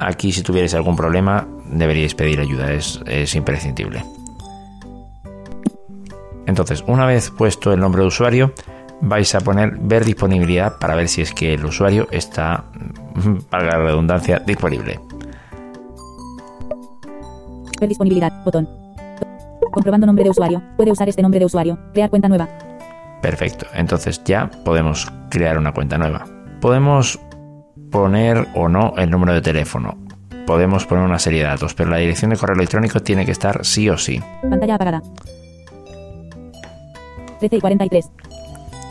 Aquí 0.00 0.32
si 0.32 0.42
tuvierais 0.42 0.74
algún 0.74 0.96
problema 0.96 1.46
deberíais 1.64 2.14
pedir 2.14 2.40
ayuda, 2.40 2.72
es, 2.72 3.00
es 3.06 3.34
imprescindible. 3.36 4.04
Entonces, 6.46 6.82
una 6.88 7.06
vez 7.06 7.30
puesto 7.30 7.72
el 7.72 7.78
nombre 7.78 8.02
de 8.02 8.08
usuario, 8.08 8.52
vais 9.00 9.32
a 9.36 9.40
poner 9.40 9.78
ver 9.78 10.04
disponibilidad 10.04 10.78
para 10.78 10.96
ver 10.96 11.08
si 11.08 11.22
es 11.22 11.32
que 11.32 11.54
el 11.54 11.64
usuario 11.64 12.08
está, 12.10 12.64
para 13.50 13.64
la 13.64 13.78
redundancia, 13.78 14.40
disponible. 14.44 14.98
Ver 17.82 17.88
disponibilidad. 17.88 18.32
Botón. 18.44 18.68
Comprobando 19.72 20.06
nombre 20.06 20.22
de 20.22 20.30
usuario. 20.30 20.62
Puede 20.76 20.92
usar 20.92 21.08
este 21.08 21.20
nombre 21.20 21.40
de 21.40 21.46
usuario. 21.46 21.76
Crear 21.92 22.10
cuenta 22.10 22.28
nueva. 22.28 22.48
Perfecto, 23.20 23.66
entonces 23.74 24.22
ya 24.24 24.48
podemos 24.64 25.10
crear 25.30 25.58
una 25.58 25.72
cuenta 25.72 25.98
nueva. 25.98 26.24
Podemos 26.60 27.18
poner 27.90 28.46
o 28.54 28.68
no 28.68 28.94
el 28.98 29.10
número 29.10 29.34
de 29.34 29.40
teléfono. 29.42 29.98
Podemos 30.46 30.86
poner 30.86 31.04
una 31.04 31.18
serie 31.18 31.40
de 31.40 31.48
datos, 31.48 31.74
pero 31.74 31.90
la 31.90 31.96
dirección 31.96 32.30
de 32.30 32.36
correo 32.36 32.54
electrónico 32.54 33.00
tiene 33.00 33.26
que 33.26 33.32
estar 33.32 33.64
sí 33.64 33.88
o 33.88 33.98
sí. 33.98 34.22
Pantalla 34.48 34.76
apagada. 34.76 35.02
13 37.40 37.56
y 37.56 37.60
43. 37.60 38.10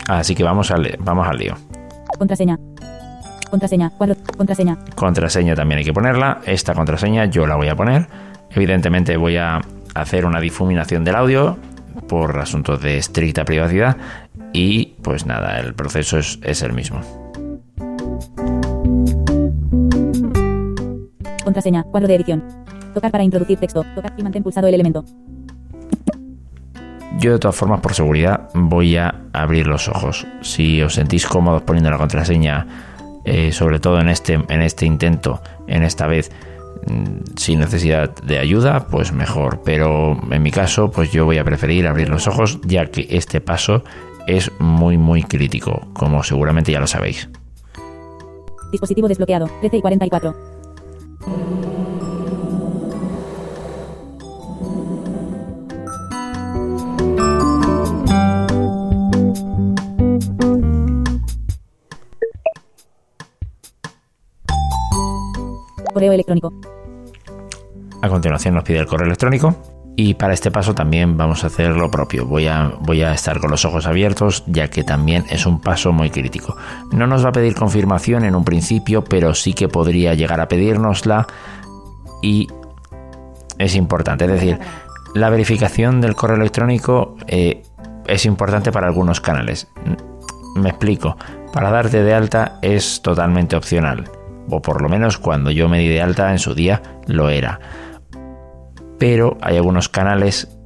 Así 0.08 0.34
que 0.34 0.44
vamos 0.44 0.70
al, 0.70 0.98
vamos 1.00 1.26
al 1.26 1.38
lío. 1.38 1.54
Contraseña. 2.18 2.58
Contraseña. 3.50 3.90
Cuadro. 3.96 4.16
Contraseña. 4.36 4.76
Contraseña 4.94 5.54
también 5.54 5.78
hay 5.78 5.84
que 5.84 5.94
ponerla. 5.94 6.40
Esta 6.44 6.74
contraseña 6.74 7.24
yo 7.24 7.46
la 7.46 7.56
voy 7.56 7.68
a 7.68 7.76
poner. 7.76 8.06
Evidentemente 8.54 9.16
voy 9.16 9.36
a 9.36 9.60
hacer 9.94 10.26
una 10.26 10.40
difuminación 10.40 11.04
del 11.04 11.16
audio 11.16 11.56
por 12.08 12.38
asuntos 12.38 12.80
de 12.82 12.98
estricta 12.98 13.44
privacidad 13.44 13.96
y 14.52 14.94
pues 15.02 15.26
nada, 15.26 15.58
el 15.58 15.74
proceso 15.74 16.18
es, 16.18 16.38
es 16.42 16.62
el 16.62 16.72
mismo. 16.72 17.00
Contraseña. 21.44 21.84
Cuadro 21.84 22.08
de 22.08 22.14
edición. 22.14 22.42
Tocar 22.94 23.10
para 23.10 23.24
introducir 23.24 23.58
texto. 23.58 23.84
Tocar 23.94 24.12
y 24.16 24.22
mantén 24.22 24.42
pulsado 24.42 24.68
el 24.68 24.74
elemento. 24.74 25.04
Yo 27.18 27.32
de 27.32 27.38
todas 27.38 27.54
formas 27.54 27.80
por 27.80 27.94
seguridad 27.94 28.48
voy 28.54 28.96
a 28.96 29.14
abrir 29.32 29.66
los 29.66 29.88
ojos. 29.88 30.26
Si 30.40 30.82
os 30.82 30.94
sentís 30.94 31.26
cómodos 31.26 31.62
poniendo 31.62 31.90
la 31.90 31.98
contraseña, 31.98 32.66
eh, 33.24 33.52
sobre 33.52 33.80
todo 33.80 34.00
en 34.00 34.08
este, 34.08 34.34
en 34.34 34.62
este 34.62 34.86
intento, 34.86 35.42
en 35.66 35.82
esta 35.82 36.06
vez, 36.06 36.32
mm, 36.86 37.36
sin 37.36 37.60
necesidad 37.60 38.14
de 38.16 38.38
ayuda, 38.38 38.86
pues 38.88 39.12
mejor. 39.12 39.60
Pero 39.64 40.18
en 40.30 40.42
mi 40.42 40.50
caso, 40.50 40.90
pues 40.90 41.12
yo 41.12 41.24
voy 41.24 41.38
a 41.38 41.44
preferir 41.44 41.86
abrir 41.86 42.08
los 42.08 42.26
ojos, 42.28 42.60
ya 42.64 42.86
que 42.86 43.06
este 43.10 43.40
paso 43.40 43.84
es 44.26 44.50
muy 44.58 44.98
muy 44.98 45.22
crítico, 45.22 45.88
como 45.92 46.22
seguramente 46.22 46.72
ya 46.72 46.80
lo 46.80 46.86
sabéis. 46.86 47.28
Dispositivo 48.70 49.08
desbloqueado. 49.08 49.48
13 49.60 49.76
y 49.76 49.80
44. 49.80 51.71
Correo 65.92 66.12
electrónico. 66.12 66.52
A 68.00 68.08
continuación 68.08 68.54
nos 68.54 68.64
pide 68.64 68.78
el 68.78 68.86
correo 68.86 69.06
electrónico 69.06 69.54
y 69.94 70.14
para 70.14 70.32
este 70.32 70.50
paso 70.50 70.74
también 70.74 71.16
vamos 71.16 71.44
a 71.44 71.48
hacer 71.48 71.76
lo 71.76 71.90
propio. 71.90 72.26
Voy 72.26 72.46
a, 72.46 72.72
voy 72.80 73.02
a 73.02 73.12
estar 73.12 73.38
con 73.38 73.50
los 73.50 73.64
ojos 73.64 73.86
abiertos 73.86 74.42
ya 74.46 74.68
que 74.68 74.84
también 74.84 75.24
es 75.30 75.46
un 75.46 75.60
paso 75.60 75.92
muy 75.92 76.10
crítico. 76.10 76.56
No 76.92 77.06
nos 77.06 77.24
va 77.24 77.28
a 77.28 77.32
pedir 77.32 77.54
confirmación 77.54 78.24
en 78.24 78.34
un 78.34 78.44
principio, 78.44 79.04
pero 79.04 79.34
sí 79.34 79.52
que 79.52 79.68
podría 79.68 80.14
llegar 80.14 80.40
a 80.40 80.48
pedírnosla 80.48 81.26
y 82.22 82.48
es 83.58 83.76
importante. 83.76 84.24
Es 84.24 84.32
decir, 84.32 84.58
la 85.14 85.30
verificación 85.30 86.00
del 86.00 86.14
correo 86.14 86.36
electrónico 86.36 87.16
eh, 87.26 87.62
es 88.06 88.24
importante 88.24 88.72
para 88.72 88.86
algunos 88.86 89.20
canales. 89.20 89.68
Me 90.56 90.70
explico. 90.70 91.16
Para 91.52 91.70
darte 91.70 92.02
de 92.02 92.14
alta 92.14 92.58
es 92.62 93.02
totalmente 93.02 93.56
opcional. 93.56 94.10
O 94.48 94.60
por 94.60 94.82
lo 94.82 94.88
menos 94.88 95.18
cuando 95.18 95.50
yo 95.50 95.68
me 95.68 95.78
di 95.78 95.88
de 95.88 96.02
alta 96.02 96.30
en 96.32 96.38
su 96.38 96.54
día 96.54 96.82
lo 97.06 97.30
era. 97.30 97.60
Pero 98.98 99.38
hay 99.40 99.56
algunos 99.56 99.88
canales, 99.88 100.56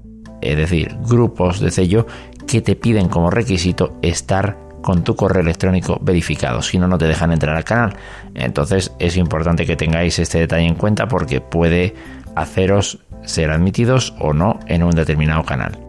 es 0.41 0.57
decir, 0.57 0.97
grupos 1.09 1.61
de 1.61 1.71
sello, 1.71 2.07
que 2.47 2.61
te 2.61 2.77
piden 2.77 3.09
como 3.09 3.31
requisito 3.31 3.99
estar 4.03 4.59
con 4.83 5.03
tu 5.03 5.17
correo 5.17 5.43
electrónico 5.43 5.99
verificado, 6.01 6.63
si 6.63 6.79
no, 6.79 6.87
no 6.87 6.97
te 6.97 7.07
dejan 7.07 7.33
entrar 7.33 7.57
al 7.57 7.65
canal. 7.65 7.97
Entonces 8.35 8.95
es 8.99 9.17
importante 9.17 9.67
que 9.67 9.75
tengáis 9.75 10.19
este 10.19 10.39
detalle 10.39 10.67
en 10.67 10.77
cuenta 10.77 11.09
porque 11.09 11.41
puede 11.41 11.95
haceros 12.37 13.01
ser 13.25 13.51
admitidos 13.51 14.15
o 14.21 14.33
no 14.33 14.61
en 14.67 14.85
un 14.85 14.93
determinado 14.93 15.43
canal. 15.43 15.86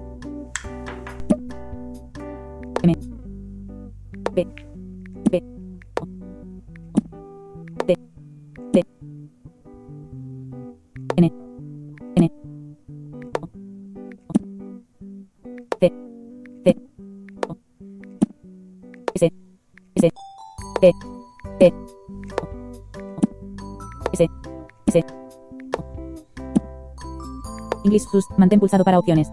English 27.97 28.11
Plus, 28.11 28.25
mantén 28.37 28.59
pulsado 28.59 28.83
para 28.85 28.99
opciones. 28.99 29.31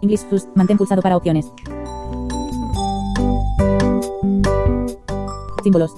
English 0.00 0.24
Plus, 0.24 0.48
mantén 0.56 0.80
pulsado 0.80 1.02
para 1.02 1.16
opciones. 1.16 1.52
Símbolos. 5.62 5.92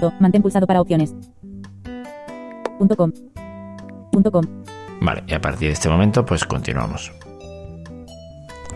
Punto. 0.00 0.16
Mantén 0.18 0.40
pulsado 0.42 0.66
para 0.66 0.80
opciones. 0.80 1.14
Punto 2.78 2.96
com. 2.96 3.12
Punto 4.10 4.30
com. 4.32 4.44
Vale, 5.02 5.22
y 5.26 5.34
a 5.34 5.40
partir 5.40 5.68
de 5.68 5.72
este 5.74 5.88
momento 5.88 6.24
pues 6.24 6.44
continuamos. 6.44 7.12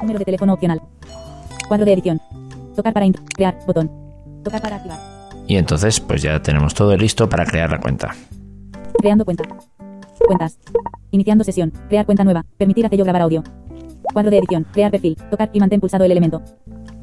Número 0.01 0.19
de 0.19 0.25
teléfono 0.25 0.53
opcional. 0.53 0.83
Cuadro 1.69 1.87
de 1.87 1.93
edición. 1.95 2.21
Tocar 2.77 2.93
para 2.93 3.07
intro- 3.07 3.25
crear. 3.35 3.57
Botón. 3.67 3.91
Tocar 4.43 4.61
para 4.61 4.77
activar. 4.77 4.99
Y 5.47 5.57
entonces 5.57 5.99
pues 6.01 6.21
ya 6.23 6.41
tenemos 6.43 6.75
todo 6.75 6.95
listo 6.97 7.29
para 7.29 7.47
crear 7.47 7.71
la 7.71 7.81
cuenta. 7.81 8.15
Creando 8.99 9.25
cuenta. 9.25 9.45
Cuentas. 10.27 10.59
Iniciando 11.11 11.43
sesión. 11.45 11.73
Crear 11.89 12.05
cuenta 12.05 12.25
nueva. 12.25 12.45
Permitir 12.59 12.85
a 12.85 12.89
Cello 12.91 13.05
grabar 13.05 13.23
audio. 13.23 13.43
Cuadro 14.13 14.31
de 14.31 14.39
edición. 14.39 14.67
Crear 14.73 14.91
perfil. 14.91 15.17
Tocar 15.31 15.49
y 15.55 15.61
mantén 15.61 15.81
pulsado 15.81 16.05
el 16.05 16.13
elemento. 16.13 16.43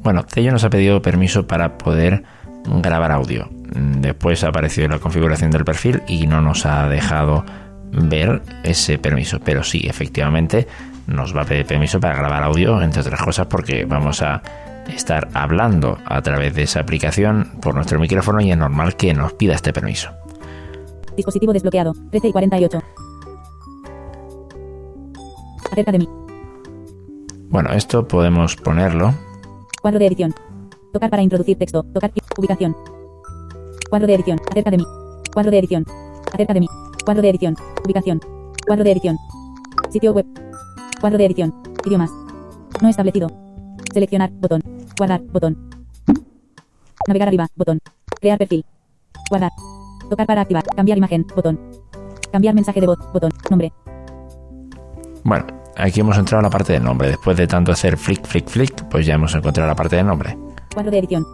Bueno, 0.02 0.22
Cello 0.28 0.50
nos 0.52 0.62
ha 0.64 0.70
pedido 0.70 1.00
permiso 1.02 1.46
para 1.46 1.78
poder 1.78 2.24
grabar 2.64 3.12
audio. 3.12 3.48
Mm, 3.74 4.00
Después 4.00 4.44
ha 4.44 4.48
aparecido 4.48 4.88
la 4.88 4.98
configuración 4.98 5.50
del 5.50 5.64
perfil 5.64 6.02
y 6.06 6.26
no 6.26 6.40
nos 6.40 6.66
ha 6.66 6.88
dejado 6.88 7.44
ver 7.92 8.42
ese 8.64 8.98
permiso. 8.98 9.40
Pero 9.44 9.62
sí, 9.62 9.82
efectivamente, 9.84 10.66
nos 11.06 11.36
va 11.36 11.42
a 11.42 11.44
pedir 11.44 11.66
permiso 11.66 12.00
para 12.00 12.16
grabar 12.16 12.42
audio, 12.42 12.80
entre 12.82 13.00
otras 13.00 13.22
cosas, 13.22 13.46
porque 13.46 13.84
vamos 13.84 14.22
a 14.22 14.42
estar 14.88 15.28
hablando 15.34 15.98
a 16.04 16.20
través 16.22 16.54
de 16.54 16.64
esa 16.64 16.80
aplicación 16.80 17.52
por 17.60 17.74
nuestro 17.74 17.98
micrófono 17.98 18.40
y 18.40 18.50
es 18.50 18.56
normal 18.56 18.96
que 18.96 19.14
nos 19.14 19.32
pida 19.34 19.54
este 19.54 19.72
permiso. 19.72 20.10
Dispositivo 21.16 21.52
desbloqueado. 21.52 21.92
13 22.10 22.28
y 22.28 22.32
48. 22.32 22.82
Acerca 25.70 25.92
de 25.92 25.98
mí. 25.98 26.08
Bueno, 27.48 27.70
esto 27.72 28.08
podemos 28.08 28.56
ponerlo. 28.56 29.14
Cuadro 29.80 29.98
de 29.98 30.06
edición. 30.06 30.34
Tocar 30.92 31.10
para 31.10 31.22
introducir 31.22 31.58
texto. 31.58 31.82
Tocar 31.82 32.10
ubicación. 32.36 32.76
Cuadro 33.90 34.06
de 34.06 34.14
edición. 34.14 34.40
Acerca 34.50 34.70
de 34.70 34.78
mí. 34.78 34.86
Cuadro 35.32 35.50
de 35.50 35.58
edición. 35.58 35.84
Acerca 36.32 36.54
de 36.54 36.60
mí. 36.60 36.68
Cuadro 37.04 37.22
de 37.22 37.30
edición. 37.30 37.56
Ubicación. 37.84 38.20
Cuadro 38.66 38.84
de 38.84 38.92
edición. 38.92 39.16
Sitio 39.90 40.12
web. 40.12 40.26
Cuadro 41.00 41.18
de 41.18 41.26
edición. 41.26 41.54
Idiomas. 41.84 42.10
No 42.80 42.88
establecido. 42.88 43.28
Seleccionar. 43.92 44.30
Botón. 44.32 44.62
Guardar. 44.96 45.22
Botón. 45.32 45.70
Navegar 47.06 47.28
arriba. 47.28 47.48
Botón. 47.56 47.80
Crear 48.20 48.38
perfil. 48.38 48.64
Guardar. 49.28 49.50
Tocar 50.08 50.26
para 50.26 50.42
activar. 50.42 50.64
Cambiar 50.64 50.98
imagen. 50.98 51.26
Botón. 51.34 51.58
Cambiar 52.30 52.54
mensaje 52.54 52.80
de 52.80 52.86
voz. 52.86 52.98
Botón. 53.12 53.32
Nombre. 53.50 53.72
Bueno, 55.24 55.46
aquí 55.76 56.00
hemos 56.00 56.18
entrado 56.18 56.40
a 56.40 56.42
la 56.42 56.50
parte 56.50 56.72
del 56.72 56.82
nombre. 56.82 57.08
Después 57.08 57.36
de 57.36 57.46
tanto 57.46 57.72
hacer 57.72 57.96
flick, 57.96 58.26
flick, 58.26 58.48
flick, 58.48 58.88
pues 58.88 59.06
ya 59.06 59.14
hemos 59.14 59.34
encontrado 59.34 59.68
la 59.68 59.76
parte 59.76 59.96
del 59.96 60.06
nombre. 60.06 60.36
Cuadro 60.74 60.90
de 60.90 60.98
edición. 60.98 61.24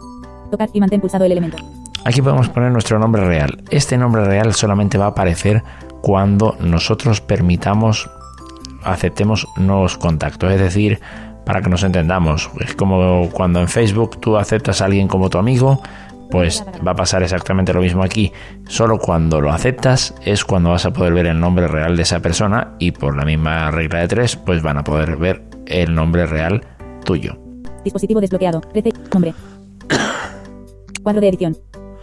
Tocar 0.51 0.69
y 0.73 0.81
mantén 0.81 1.01
pulsado 1.01 1.25
el 1.25 1.33
elemento. 1.33 1.59
Aquí 2.05 2.23
podemos 2.23 2.49
poner 2.49 2.71
nuestro 2.71 2.99
nombre 2.99 3.25
real. 3.25 3.63
Este 3.71 3.99
nombre 3.99 4.25
real 4.25 4.55
solamente 4.55 4.99
va 4.99 5.07
a 5.07 5.09
aparecer 5.09 5.63
cuando 6.01 6.57
nosotros 6.61 7.21
permitamos, 7.21 8.09
aceptemos 8.85 9.47
nuevos 9.57 9.99
contactos. 9.99 10.53
Es 10.53 10.61
decir, 10.61 11.01
para 11.45 11.61
que 11.61 11.69
nos 11.69 11.83
entendamos, 11.83 12.51
es 12.61 12.75
como 12.75 13.29
cuando 13.31 13.61
en 13.61 13.69
Facebook 13.69 14.21
tú 14.21 14.37
aceptas 14.37 14.81
a 14.81 14.87
alguien 14.87 15.09
como 15.09 15.29
tu 15.29 15.39
amigo, 15.39 15.83
pues 16.31 16.65
va 16.87 16.93
a 16.93 16.97
pasar 16.97 17.23
exactamente 17.23 17.73
lo 17.73 17.81
mismo 17.81 18.03
aquí. 18.03 18.33
Solo 18.67 18.99
cuando 18.99 19.41
lo 19.41 19.51
aceptas 19.51 20.15
es 20.25 20.45
cuando 20.45 20.71
vas 20.71 20.87
a 20.87 20.93
poder 20.93 21.15
ver 21.15 21.27
el 21.27 21.41
nombre 21.41 21.67
real 21.69 21.97
de 21.97 22.03
esa 22.03 22.21
persona 22.21 22.75
y 22.79 22.93
por 22.93 23.17
la 23.17 23.25
misma 23.25 23.71
regla 23.71 24.01
de 24.01 24.09
tres, 24.09 24.37
pues 24.37 24.63
van 24.63 24.79
a 24.79 24.85
poder 24.85 25.17
ver 25.17 25.43
el 25.67 25.95
nombre 25.95 26.27
real 26.27 26.63
tuyo. 27.05 27.37
Dispositivo 27.85 28.21
desbloqueado. 28.21 28.61
13. 28.61 28.93
Nombre. 29.13 29.35
Cuadro 31.09 31.23
de 31.23 31.29
edición. 31.29 31.57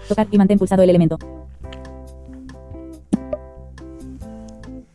Tocar 0.10 0.26
y 0.32 0.38
mantén 0.39 0.58
pulsado 0.58 0.82
el 0.82 0.89
elemento. 0.89 1.20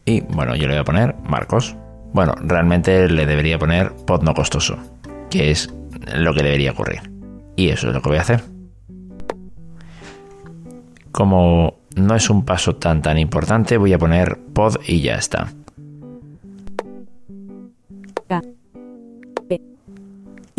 Y 0.05 0.21
bueno, 0.23 0.57
yo 0.57 0.67
le 0.67 0.75
voy 0.75 0.81
a 0.81 0.85
poner 0.85 1.15
Marcos. 1.23 1.77
Bueno, 2.13 2.35
realmente 2.41 3.09
le 3.09 3.25
debería 3.25 3.57
poner 3.57 3.93
pod 3.95 4.23
no 4.23 4.35
costoso, 4.35 4.77
que 5.31 5.53
es 5.53 5.73
lo 6.13 6.35
que 6.35 6.43
debería 6.43 6.73
ocurrir. 6.73 7.09
Y 7.55 7.69
eso 7.69 7.87
es 7.87 7.95
lo 7.95 8.03
que 8.03 8.09
voy 8.09 8.19
a 8.19 8.23
hacer. 8.23 8.43
Como 11.13 11.75
no 11.95 12.17
es 12.17 12.29
un 12.31 12.45
paso 12.45 12.75
tan 12.75 13.03
tan 13.03 13.17
importante, 13.17 13.77
voy 13.77 13.93
a 13.93 13.99
poner 13.99 14.41
pod 14.53 14.75
y 14.89 15.03
ya 15.03 15.15
está. 15.15 15.53
K. 18.27 18.43
P. 19.49 19.61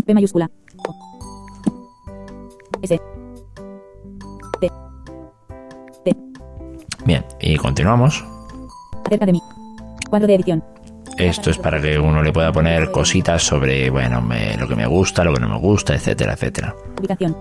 P 0.06 0.14
mayúscula. 0.14 0.50
O. 0.88 0.96
S. 2.82 3.11
Bien, 7.06 7.26
y 7.40 7.56
continuamos. 7.58 8.24
Acerca 9.06 9.26
de 9.26 9.32
mí. 9.34 9.42
Cuadro 10.10 10.28
de 10.28 10.36
edición. 10.36 10.64
Esto 11.18 11.50
es 11.50 11.58
para 11.58 11.82
que 11.82 12.00
uno 12.00 12.24
le 12.24 12.32
pueda 12.32 12.52
poner 12.52 12.92
cositas 12.92 13.44
sobre, 13.44 13.90
bueno, 13.90 14.22
me- 14.22 14.56
lo 14.58 14.68
que 14.68 14.76
me 14.76 14.86
gusta, 14.88 15.24
lo 15.24 15.34
que 15.34 15.40
no 15.42 15.50
me 15.50 15.58
gusta, 15.60 15.94
etcétera, 15.94 16.34
etcétera. 16.34 16.76
Ubicación. 17.00 17.36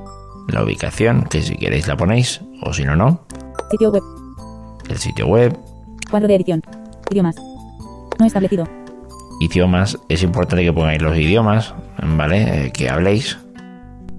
La 0.48 0.62
ubicación, 0.64 1.24
que 1.24 1.42
si 1.42 1.56
queréis 1.56 1.86
la 1.86 1.96
ponéis, 1.96 2.40
o 2.62 2.72
si 2.72 2.84
no, 2.84 2.96
no. 2.96 3.20
Sitio 3.70 3.90
web. 3.90 4.02
El 4.88 4.98
sitio 4.98 5.26
web, 5.28 5.56
Cuadro 6.10 6.26
de 6.26 6.34
edición. 6.34 6.62
Idiomas. 7.10 7.36
No 8.18 8.26
establecido. 8.26 8.66
idiomas, 9.40 9.96
es 10.08 10.22
importante 10.24 10.64
que 10.64 10.72
pongáis 10.72 11.00
los 11.00 11.16
idiomas, 11.16 11.72
¿vale? 12.02 12.66
Eh, 12.66 12.72
que 12.72 12.90
habléis. 12.90 13.38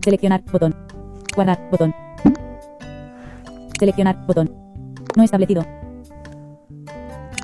Seleccionar. 0.04 0.42
Botón. 0.52 0.74
Guardar. 1.36 1.60
Botón. 1.70 1.94
Seleccionar. 3.78 4.16
Botón. 4.26 4.50
No 5.16 5.24
establecido. 5.24 5.66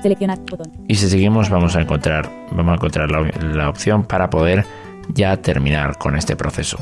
Seleccionar. 0.02 0.38
Botón. 0.50 0.72
Y 0.86 0.94
si 0.94 1.08
seguimos 1.08 1.50
vamos 1.50 1.76
a 1.76 1.80
encontrar, 1.80 2.30
vamos 2.52 2.72
a 2.72 2.74
encontrar 2.74 3.10
la, 3.10 3.22
la 3.52 3.68
opción 3.68 4.04
para 4.04 4.30
poder 4.30 4.64
ya 5.14 5.36
terminar 5.38 5.98
con 5.98 6.16
este 6.16 6.36
proceso 6.36 6.78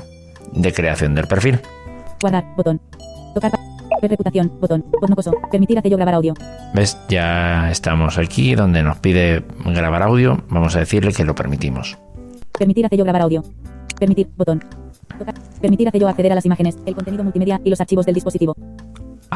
de 0.53 0.73
creación 0.73 1.15
del 1.15 1.27
perfil. 1.27 1.61
Guardar. 2.21 2.45
Botón. 2.57 2.81
Tocar. 3.35 3.53
reputación. 4.03 4.53
Botón. 4.61 4.83
Pod 4.83 5.09
no 5.09 5.17
coso. 5.17 5.33
Permitir 5.51 5.79
a 5.79 5.83
Cello 5.83 5.97
grabar 5.97 6.15
audio. 6.15 6.35
¿Ves? 6.75 6.99
Ya 7.09 7.71
estamos 7.71 8.19
aquí 8.19 8.55
donde 8.55 8.83
nos 8.83 8.99
pide 8.99 9.45
grabar 9.65 10.03
audio. 10.03 10.43
Vamos 10.49 10.77
a 10.77 10.81
decirle 10.81 11.13
que 11.13 11.25
lo 11.25 11.35
permitimos. 11.35 11.99
Permitir 12.59 12.87
a 12.87 12.89
Cello 12.89 13.05
grabar 13.05 13.23
audio. 13.23 13.43
Permitir. 13.99 14.29
Botón. 14.37 14.63
Tocar. 15.19 15.35
Permitir 15.61 15.89
a 15.89 15.91
Cello 15.91 16.09
acceder 16.09 16.33
a 16.33 16.35
las 16.35 16.47
imágenes, 16.47 16.79
el 16.85 16.95
contenido 16.95 17.25
multimedia 17.25 17.61
y 17.65 17.71
los 17.71 17.81
archivos 17.81 18.05
del 18.07 18.15
dispositivo. 18.15 18.55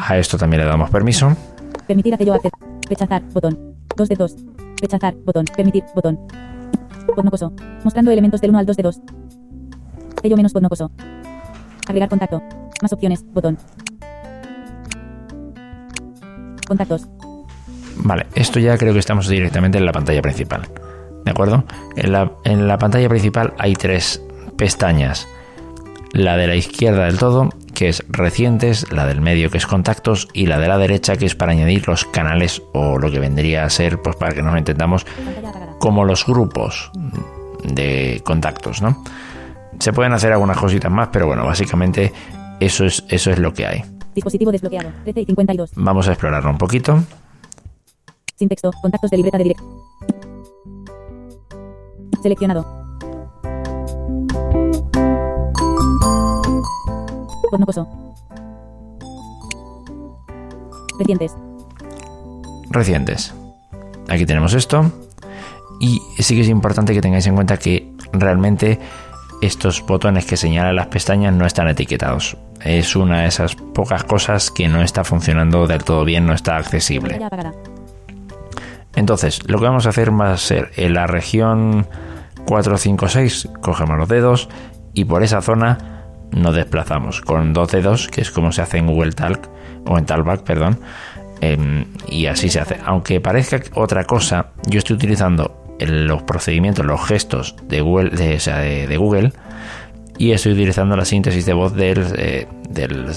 A 0.03 0.17
esto 0.17 0.37
también 0.37 0.61
le 0.63 0.67
damos 0.67 0.89
permiso. 0.89 1.35
Permitir 1.87 2.13
a 2.13 2.17
Cello 2.17 2.33
acceder. 2.33 2.51
Rechazar, 2.89 3.21
botón. 3.33 3.75
2 3.95 4.09
de 4.09 4.15
2. 4.15 4.35
Rechazar, 4.81 5.13
botón. 5.25 5.45
Permitir, 5.55 5.83
botón. 5.93 6.19
Podnocoso. 7.15 7.53
Mostrando 7.83 8.11
elementos 8.11 8.41
del 8.41 8.49
1 8.49 8.59
al 8.59 8.65
2 8.65 8.77
de 8.77 8.83
2. 8.83 9.01
Sello 10.21 10.37
menos 10.37 10.53
podnocoso. 10.53 10.91
Agregar 11.87 12.09
contacto. 12.09 12.41
Más 12.81 12.91
opciones, 12.91 13.23
botón. 13.31 13.57
Contactos. 16.67 17.07
Vale, 17.97 18.25
esto 18.33 18.59
ya 18.59 18.77
creo 18.77 18.93
que 18.93 18.99
estamos 18.99 19.27
directamente 19.27 19.77
en 19.77 19.85
la 19.85 19.91
pantalla 19.91 20.21
principal. 20.21 20.67
¿De 21.25 21.31
acuerdo? 21.31 21.63
En 21.95 22.11
la, 22.11 22.31
en 22.43 22.67
la 22.67 22.79
pantalla 22.79 23.07
principal 23.07 23.53
hay 23.59 23.73
tres 23.73 24.21
pestañas. 24.57 25.27
La 26.11 26.37
de 26.37 26.47
la 26.47 26.55
izquierda 26.55 27.05
del 27.05 27.19
todo, 27.19 27.49
que 27.73 27.89
es 27.89 28.03
recientes, 28.09 28.91
la 28.91 29.05
del 29.05 29.21
medio, 29.21 29.49
que 29.49 29.57
es 29.57 29.67
contactos, 29.67 30.27
y 30.33 30.45
la 30.45 30.59
de 30.59 30.67
la 30.67 30.77
derecha, 30.77 31.15
que 31.17 31.25
es 31.25 31.35
para 31.35 31.51
añadir 31.51 31.87
los 31.87 32.05
canales 32.05 32.61
o 32.73 32.97
lo 32.97 33.11
que 33.11 33.19
vendría 33.19 33.65
a 33.65 33.69
ser, 33.69 34.01
pues 34.01 34.15
para 34.15 34.33
que 34.33 34.41
nos 34.41 34.57
entendamos, 34.57 35.05
como 35.79 36.05
los 36.05 36.25
grupos 36.25 36.91
de 37.63 38.21
contactos, 38.23 38.81
¿no? 38.81 39.03
Se 39.79 39.93
pueden 39.93 40.13
hacer 40.13 40.31
algunas 40.31 40.57
cositas 40.57 40.91
más, 40.91 41.09
pero 41.11 41.27
bueno, 41.27 41.45
básicamente 41.45 42.11
eso 42.59 42.85
es, 42.85 43.03
eso 43.09 43.31
es 43.31 43.39
lo 43.39 43.53
que 43.53 43.65
hay. 43.65 43.83
Dispositivo 44.13 44.51
desbloqueado. 44.51 44.91
13 45.03 45.21
y 45.21 45.25
52. 45.25 45.71
Vamos 45.75 46.07
a 46.07 46.11
explorarlo 46.11 46.49
un 46.49 46.57
poquito. 46.57 47.03
Sin 48.35 48.49
texto. 48.49 48.71
Contactos 48.81 49.09
de 49.09 49.17
libreta 49.17 49.37
de 49.37 49.43
direct. 49.45 49.61
Seleccionado. 52.21 52.80
Recientes. 60.99 61.35
recientes. 62.69 63.33
Aquí 64.09 64.25
tenemos 64.25 64.53
esto. 64.53 64.91
Y 65.79 65.99
sí 66.19 66.35
que 66.35 66.41
es 66.41 66.47
importante 66.47 66.93
que 66.93 67.01
tengáis 67.01 67.25
en 67.27 67.35
cuenta 67.35 67.57
que 67.57 67.91
realmente 68.13 68.79
estos 69.41 69.83
botones 69.85 70.25
que 70.25 70.37
señalan 70.37 70.75
las 70.75 70.87
pestañas 70.87 71.33
no 71.33 71.45
están 71.45 71.67
etiquetados. 71.67 72.37
Es 72.63 72.95
una 72.95 73.21
de 73.21 73.27
esas 73.27 73.55
pocas 73.55 74.03
cosas 74.03 74.51
que 74.51 74.67
no 74.67 74.83
está 74.83 75.03
funcionando 75.03 75.65
del 75.65 75.83
todo 75.83 76.05
bien, 76.05 76.27
no 76.27 76.33
está 76.33 76.57
accesible. 76.57 77.19
Entonces, 78.95 79.39
lo 79.49 79.57
que 79.57 79.65
vamos 79.65 79.87
a 79.87 79.89
hacer 79.89 80.11
va 80.13 80.33
a 80.33 80.37
ser 80.37 80.71
en 80.75 80.93
la 80.93 81.07
región 81.07 81.87
456, 82.45 83.49
cogemos 83.61 83.97
los 83.97 84.07
dedos 84.07 84.49
y 84.93 85.05
por 85.05 85.23
esa 85.23 85.41
zona 85.41 86.00
nos 86.31 86.55
desplazamos 86.55 87.21
con 87.21 87.53
dos 87.53 87.71
dedos, 87.71 88.07
que 88.07 88.21
es 88.21 88.31
como 88.31 88.51
se 88.51 88.61
hace 88.61 88.77
en 88.77 88.87
Google 88.87 89.11
Talk 89.11 89.49
o 89.85 89.97
en 89.97 90.05
Talkback, 90.05 90.43
perdón. 90.43 90.79
em, 91.41 91.85
y 92.07 92.27
así 92.27 92.49
se 92.49 92.59
hace. 92.59 92.77
Aunque 92.85 93.19
parezca 93.19 93.59
otra 93.73 94.03
cosa, 94.03 94.51
yo 94.67 94.77
estoy 94.77 94.95
utilizando 94.95 95.61
los 95.79 96.21
procedimientos, 96.23 96.85
los 96.85 97.03
gestos 97.03 97.55
de 97.67 97.81
Google, 97.81 98.11
de, 98.11 98.97
Google 98.97 99.33
y 100.17 100.31
estoy 100.31 100.53
utilizando 100.53 100.95
la 100.95 101.05
síntesis 101.05 101.45
de 101.45 101.53
voz 101.53 101.73
del, 101.73 102.05
eh, 102.15 102.47
del 102.69 103.07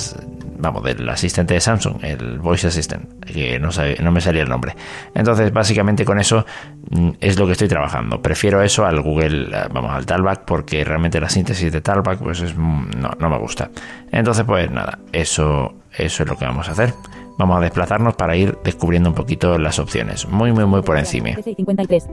vamos 0.65 0.83
del 0.83 1.09
asistente 1.09 1.55
de 1.55 1.61
Samsung 1.61 2.03
el 2.03 2.39
Voice 2.39 2.67
Assistant 2.67 3.25
que 3.25 3.59
no, 3.61 3.71
sabe- 3.71 3.97
no 4.03 4.11
me 4.11 4.21
salía 4.21 4.43
el 4.43 4.49
nombre. 4.49 4.75
Entonces 5.15 5.53
básicamente 5.53 6.05
con 6.05 6.19
eso 6.19 6.45
mm, 6.91 7.11
es 7.21 7.39
lo 7.39 7.47
que 7.47 7.53
estoy 7.53 7.69
trabajando. 7.69 8.21
Prefiero 8.21 8.61
eso 8.63 8.85
al 8.85 9.01
Google 9.03 9.49
eh, 9.57 9.69
vamos 9.73 9.93
al 9.93 10.05
Talkback 10.07 10.45
porque 10.45 10.83
realmente 10.85 11.21
la 11.21 11.29
síntesis 11.29 11.71
de 11.73 11.81
Talkback 11.81 12.19
pues 12.19 12.41
es 12.41 12.55
mm, 12.57 12.91
no, 12.99 13.11
no 13.19 13.31
me 13.31 13.39
gusta. 13.39 13.71
Entonces 14.11 14.45
pues 14.45 14.71
nada 14.71 14.99
eso 15.13 15.75
eso 15.97 16.23
es 16.25 16.29
lo 16.29 16.37
que 16.37 16.45
vamos 16.45 16.69
a 16.69 16.73
hacer. 16.73 16.93
Vamos 17.39 17.57
a 17.59 17.61
desplazarnos 17.61 18.15
para 18.15 18.37
ir 18.37 18.57
descubriendo 18.65 19.09
un 19.11 19.15
poquito 19.15 19.59
las 19.59 19.79
opciones. 19.79 20.27
Muy 20.29 20.53
muy 20.53 20.65
muy 20.67 20.83
por 20.83 20.97
encima. 20.99 21.31
13 21.33 21.51
y 21.51 21.55
53. 21.57 22.07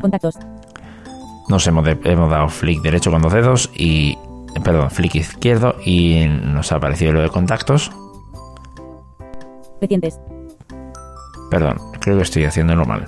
Contactos. 0.00 0.38
nos 1.48 1.66
hemos, 1.66 1.84
de- 1.84 1.98
hemos 2.04 2.30
dado 2.30 2.48
flick 2.48 2.82
derecho 2.82 3.10
con 3.10 3.22
dos 3.22 3.32
dedos 3.32 3.70
y 3.74 4.16
perdón 4.62 4.90
flick 4.90 5.14
izquierdo 5.16 5.76
y 5.84 6.26
nos 6.28 6.72
ha 6.72 6.76
aparecido 6.76 7.12
lo 7.12 7.20
de 7.22 7.28
contactos 7.28 7.90
Recientes. 9.80 10.20
perdón 11.50 11.76
creo 12.00 12.16
que 12.16 12.22
estoy 12.22 12.44
haciéndolo 12.44 12.84
mal 12.84 13.06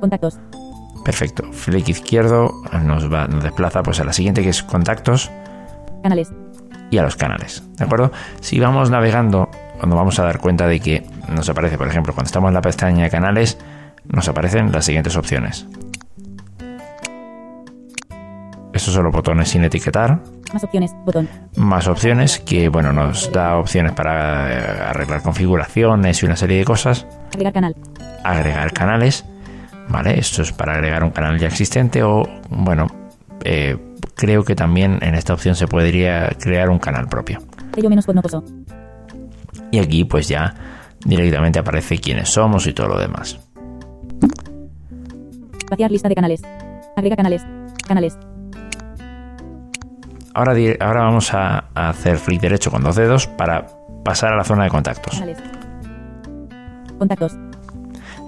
Contactos. 0.00 0.38
perfecto 1.04 1.44
flick 1.52 1.88
izquierdo 1.88 2.52
nos 2.84 3.12
va 3.12 3.26
nos 3.26 3.42
desplaza 3.42 3.82
pues 3.82 4.00
a 4.00 4.04
la 4.04 4.12
siguiente 4.12 4.42
que 4.42 4.48
es 4.50 4.62
contactos 4.62 5.30
Canales. 6.02 6.32
y 6.90 6.98
a 6.98 7.02
los 7.02 7.16
canales 7.16 7.62
de 7.76 7.84
acuerdo 7.84 8.10
si 8.40 8.58
vamos 8.60 8.90
navegando 8.90 9.48
cuando 9.78 9.96
vamos 9.96 10.18
a 10.18 10.24
dar 10.24 10.38
cuenta 10.40 10.66
de 10.66 10.80
que 10.80 11.06
nos 11.28 11.48
aparece 11.48 11.76
por 11.76 11.88
ejemplo 11.88 12.14
cuando 12.14 12.28
estamos 12.28 12.48
en 12.48 12.54
la 12.54 12.62
pestaña 12.62 13.04
de 13.04 13.10
canales 13.10 13.58
nos 14.04 14.28
aparecen 14.28 14.72
las 14.72 14.84
siguientes 14.86 15.16
opciones 15.16 15.66
estos 18.72 18.94
son 18.94 19.04
los 19.04 19.12
botones 19.12 19.48
sin 19.48 19.64
etiquetar 19.64 20.20
Más 20.52 20.64
opciones. 20.64 20.92
Botón. 21.04 21.28
más 21.56 21.88
opciones 21.88 22.38
que 22.40 22.68
bueno 22.68 22.92
nos 22.92 23.30
da 23.32 23.56
opciones 23.56 23.92
para 23.92 24.52
eh, 24.52 24.82
arreglar 24.88 25.22
configuraciones 25.22 26.22
y 26.22 26.26
una 26.26 26.36
serie 26.36 26.58
de 26.58 26.64
cosas 26.64 27.06
Agregar 27.32 27.52
canal. 27.52 27.76
agregar 28.24 28.72
canales 28.72 29.24
vale 29.88 30.18
esto 30.18 30.42
es 30.42 30.52
para 30.52 30.74
agregar 30.74 31.02
un 31.04 31.10
canal 31.10 31.38
ya 31.38 31.48
existente 31.48 32.02
o 32.02 32.22
bueno 32.48 32.86
eh, 33.44 33.76
creo 34.14 34.44
que 34.44 34.54
también 34.54 34.98
en 35.02 35.14
esta 35.14 35.34
opción 35.34 35.54
se 35.54 35.66
podría 35.66 36.28
crear 36.38 36.68
un 36.70 36.78
canal 36.78 37.08
propio 37.08 37.40
menos 37.88 38.06
y 39.72 39.78
aquí 39.78 40.04
pues 40.04 40.28
ya 40.28 40.54
directamente 41.04 41.58
aparece 41.58 41.98
quiénes 41.98 42.28
somos 42.28 42.66
y 42.66 42.72
todo 42.72 42.88
lo 42.88 42.98
demás 42.98 43.38
Vaciar 45.70 45.90
lista 45.90 46.08
de 46.08 46.14
canales. 46.16 46.42
Agrega 46.96 47.16
canales. 47.16 47.42
Canales. 47.86 48.18
Ahora, 50.34 50.52
ahora 50.80 51.00
vamos 51.02 51.32
a, 51.34 51.64
a 51.74 51.88
hacer 51.90 52.18
flick 52.18 52.40
derecho 52.40 52.70
con 52.70 52.82
dos 52.82 52.96
dedos 52.96 53.26
para 53.26 53.66
pasar 54.04 54.32
a 54.32 54.36
la 54.36 54.44
zona 54.44 54.64
de 54.64 54.70
contactos. 54.70 55.22
Contactos. 56.98 57.36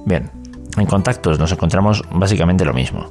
Bien, 0.06 0.30
en 0.76 0.86
contactos 0.86 1.38
nos 1.38 1.52
encontramos 1.52 2.02
básicamente 2.10 2.64
lo 2.64 2.72
mismo. 2.72 3.06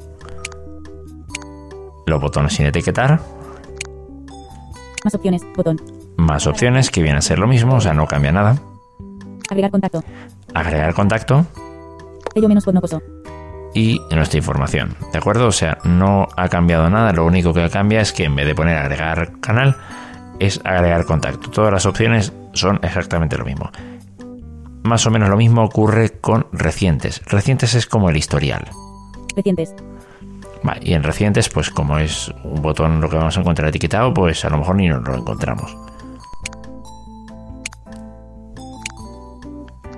Los 2.06 2.20
botones 2.22 2.54
sin 2.54 2.66
etiquetar, 2.66 3.20
Más 5.04 5.16
opciones. 5.16 5.42
Botón. 5.56 5.80
más 6.18 6.46
opciones 6.48 6.90
que 6.92 7.02
vienen 7.02 7.20
a 7.20 7.22
ser 7.22 7.40
lo 7.40 7.48
mismo, 7.48 7.76
o 7.76 7.82
sea, 7.82 7.94
no 7.94 8.06
cambia 8.08 8.32
nada. 8.32 8.56
Agregar 9.50 9.72
contacto. 9.72 10.04
Agregar 10.54 10.94
contacto 10.94 11.46
Sello 12.34 12.48
menos. 12.48 12.66
Y 13.74 14.02
nuestra 14.12 14.38
información, 14.38 14.96
¿de 15.12 15.18
acuerdo? 15.18 15.48
O 15.48 15.52
sea, 15.52 15.78
no 15.84 16.28
ha 16.36 16.50
cambiado 16.50 16.90
nada, 16.90 17.14
lo 17.14 17.26
único 17.26 17.54
que 17.54 17.70
cambia 17.70 18.02
es 18.02 18.12
que 18.12 18.26
en 18.26 18.36
vez 18.36 18.46
de 18.46 18.56
poner 18.56 18.78
agregar 18.78 19.40
canal, 19.40 19.78
es 20.40 20.60
agregar 20.64 21.06
contacto. 21.06 21.50
Todas 21.50 21.72
las 21.72 21.86
opciones 21.86 22.34
son 22.54 22.80
exactamente 22.82 23.38
lo 23.38 23.46
mismo. 23.46 23.70
Más 24.84 25.06
o 25.06 25.12
menos 25.12 25.30
lo 25.30 25.38
mismo 25.38 25.64
ocurre 25.64 26.20
con 26.20 26.48
recientes. 26.52 27.22
Recientes 27.26 27.76
es 27.76 27.86
como 27.86 28.10
el 28.10 28.18
historial. 28.18 28.68
Recientes. 29.36 29.76
Vale, 30.64 30.82
y 30.84 30.94
en 30.94 31.04
recientes, 31.04 31.50
pues 31.50 31.70
como 31.70 31.98
es 31.98 32.32
un 32.44 32.62
botón 32.62 33.02
lo 33.02 33.10
que 33.10 33.18
vamos 33.18 33.38
a 33.38 33.42
encontrar 33.42 33.70
etiquetado, 33.70 34.14
pues 34.14 34.44
a 34.44 34.50
lo 34.50 34.58
mejor 34.58 34.76
ni 34.76 34.88
nos 34.88 35.04
lo 35.04 35.16
encontramos. 35.16 35.76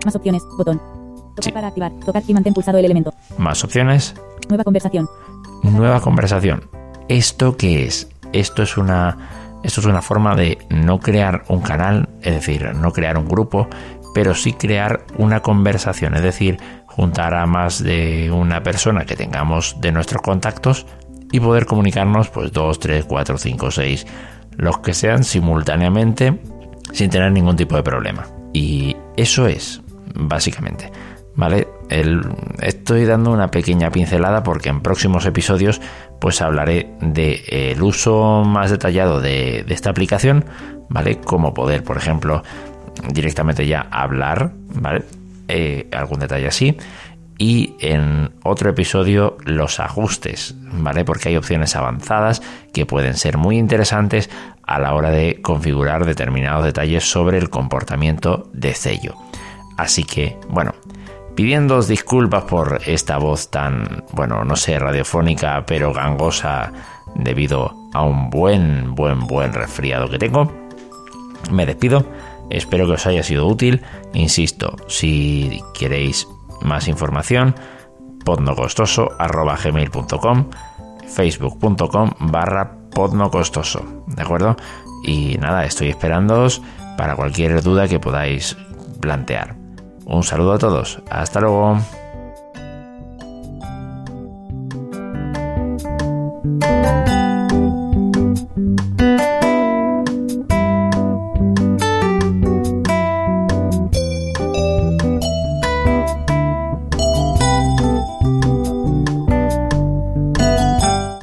Más 0.05 0.15
opciones. 0.15 0.43
Botón. 0.57 0.92
Tocar 1.35 1.43
Sí. 1.43 1.51
para 1.51 1.67
activar. 1.67 1.91
Tocar 2.05 2.23
y 2.27 2.33
mantén 2.33 2.53
pulsado 2.53 2.77
el 2.77 2.85
elemento. 2.85 3.13
Más 3.37 3.63
opciones, 3.63 4.15
Nueva 4.49 4.63
conversación. 4.63 5.07
nueva 5.63 6.01
conversación. 6.01 6.69
¿Esto 7.07 7.55
qué 7.57 7.85
es? 7.85 8.09
Esto 8.33 8.63
es 8.63 8.77
una 8.77 9.17
esto 9.63 9.79
es 9.79 9.85
una 9.87 10.01
forma 10.01 10.35
de 10.35 10.57
no 10.69 10.99
crear 10.99 11.43
un 11.47 11.61
canal, 11.61 12.09
es 12.21 12.33
decir, 12.33 12.75
no 12.75 12.91
crear 12.91 13.17
un 13.17 13.29
grupo, 13.29 13.69
pero 14.13 14.35
sí 14.35 14.51
crear 14.51 15.05
una 15.17 15.39
conversación, 15.39 16.15
es 16.15 16.21
decir, 16.21 16.57
juntar 16.85 17.33
a 17.33 17.45
más 17.45 17.81
de 17.81 18.29
una 18.29 18.61
persona 18.61 19.05
que 19.05 19.15
tengamos 19.15 19.77
de 19.79 19.93
nuestros 19.93 20.21
contactos 20.21 20.85
y 21.31 21.39
poder 21.39 21.65
comunicarnos 21.65 22.29
pues 22.29 22.51
dos, 22.51 22.77
tres, 22.79 23.05
cuatro, 23.05 23.37
cinco, 23.37 23.71
seis, 23.71 24.05
los 24.57 24.79
que 24.79 24.93
sean 24.93 25.23
simultáneamente 25.23 26.41
sin 26.91 27.09
tener 27.09 27.31
ningún 27.31 27.55
tipo 27.55 27.77
de 27.77 27.83
problema. 27.83 28.27
Y 28.51 28.97
eso 29.15 29.47
es, 29.47 29.81
básicamente. 30.13 30.91
¿Vale? 31.35 31.67
Estoy 32.61 33.05
dando 33.05 33.31
una 33.31 33.49
pequeña 33.49 33.89
pincelada 33.89 34.43
porque 34.43 34.69
en 34.69 34.81
próximos 34.81 35.25
episodios 35.25 35.81
pues 36.19 36.41
hablaré 36.41 36.91
del 37.01 37.81
uso 37.81 38.43
más 38.45 38.69
detallado 38.71 39.19
de, 39.19 39.63
de 39.67 39.73
esta 39.73 39.89
aplicación, 39.89 40.45
¿vale? 40.89 41.19
Como 41.19 41.53
poder, 41.53 41.83
por 41.83 41.97
ejemplo, 41.97 42.43
directamente 43.11 43.65
ya 43.67 43.87
hablar, 43.91 44.53
¿vale? 44.75 45.03
Eh, 45.47 45.87
algún 45.91 46.19
detalle 46.19 46.47
así. 46.47 46.77
y 47.37 47.75
en 47.79 48.31
otro 48.43 48.69
episodio 48.69 49.37
los 49.43 49.79
ajustes, 49.79 50.55
¿vale? 50.71 51.03
Porque 51.03 51.29
hay 51.29 51.35
opciones 51.37 51.75
avanzadas 51.75 52.41
que 52.73 52.85
pueden 52.85 53.15
ser 53.15 53.37
muy 53.37 53.57
interesantes 53.57 54.29
a 54.63 54.79
la 54.79 54.93
hora 54.93 55.09
de 55.09 55.41
configurar 55.41 56.05
determinados 56.05 56.63
detalles 56.63 57.03
sobre 57.09 57.37
el 57.37 57.49
comportamiento 57.49 58.49
de 58.53 58.73
sello. 58.73 59.15
Así 59.77 60.03
que, 60.03 60.37
bueno, 60.49 60.73
pidiendo 61.35 61.81
disculpas 61.81 62.43
por 62.43 62.81
esta 62.85 63.17
voz 63.17 63.49
tan, 63.49 64.03
bueno, 64.11 64.43
no 64.43 64.55
sé, 64.55 64.77
radiofónica, 64.79 65.65
pero 65.65 65.93
gangosa 65.93 66.71
debido 67.15 67.73
a 67.93 68.03
un 68.03 68.29
buen, 68.29 68.93
buen, 68.95 69.27
buen 69.27 69.53
resfriado 69.53 70.09
que 70.09 70.19
tengo, 70.19 70.51
me 71.51 71.65
despido. 71.65 72.05
Espero 72.49 72.85
que 72.85 72.93
os 72.93 73.05
haya 73.07 73.23
sido 73.23 73.47
útil. 73.47 73.81
Insisto, 74.13 74.75
si 74.87 75.61
queréis 75.73 76.27
más 76.61 76.87
información, 76.87 77.55
podnocostoso.gmail.com 78.25 80.49
facebook.com 81.07 82.11
barra 82.19 82.77
podnocostoso, 82.91 84.03
¿de 84.07 84.21
acuerdo? 84.21 84.55
Y 85.03 85.37
nada, 85.39 85.65
estoy 85.65 85.89
esperándoos 85.89 86.61
para 86.97 87.15
cualquier 87.15 87.61
duda 87.61 87.87
que 87.87 87.99
podáis 87.99 88.57
plantear. 89.01 89.62
Un 90.05 90.23
saludo 90.23 90.53
a 90.53 90.57
todos, 90.57 91.01
hasta 91.09 91.39
luego. 91.39 91.77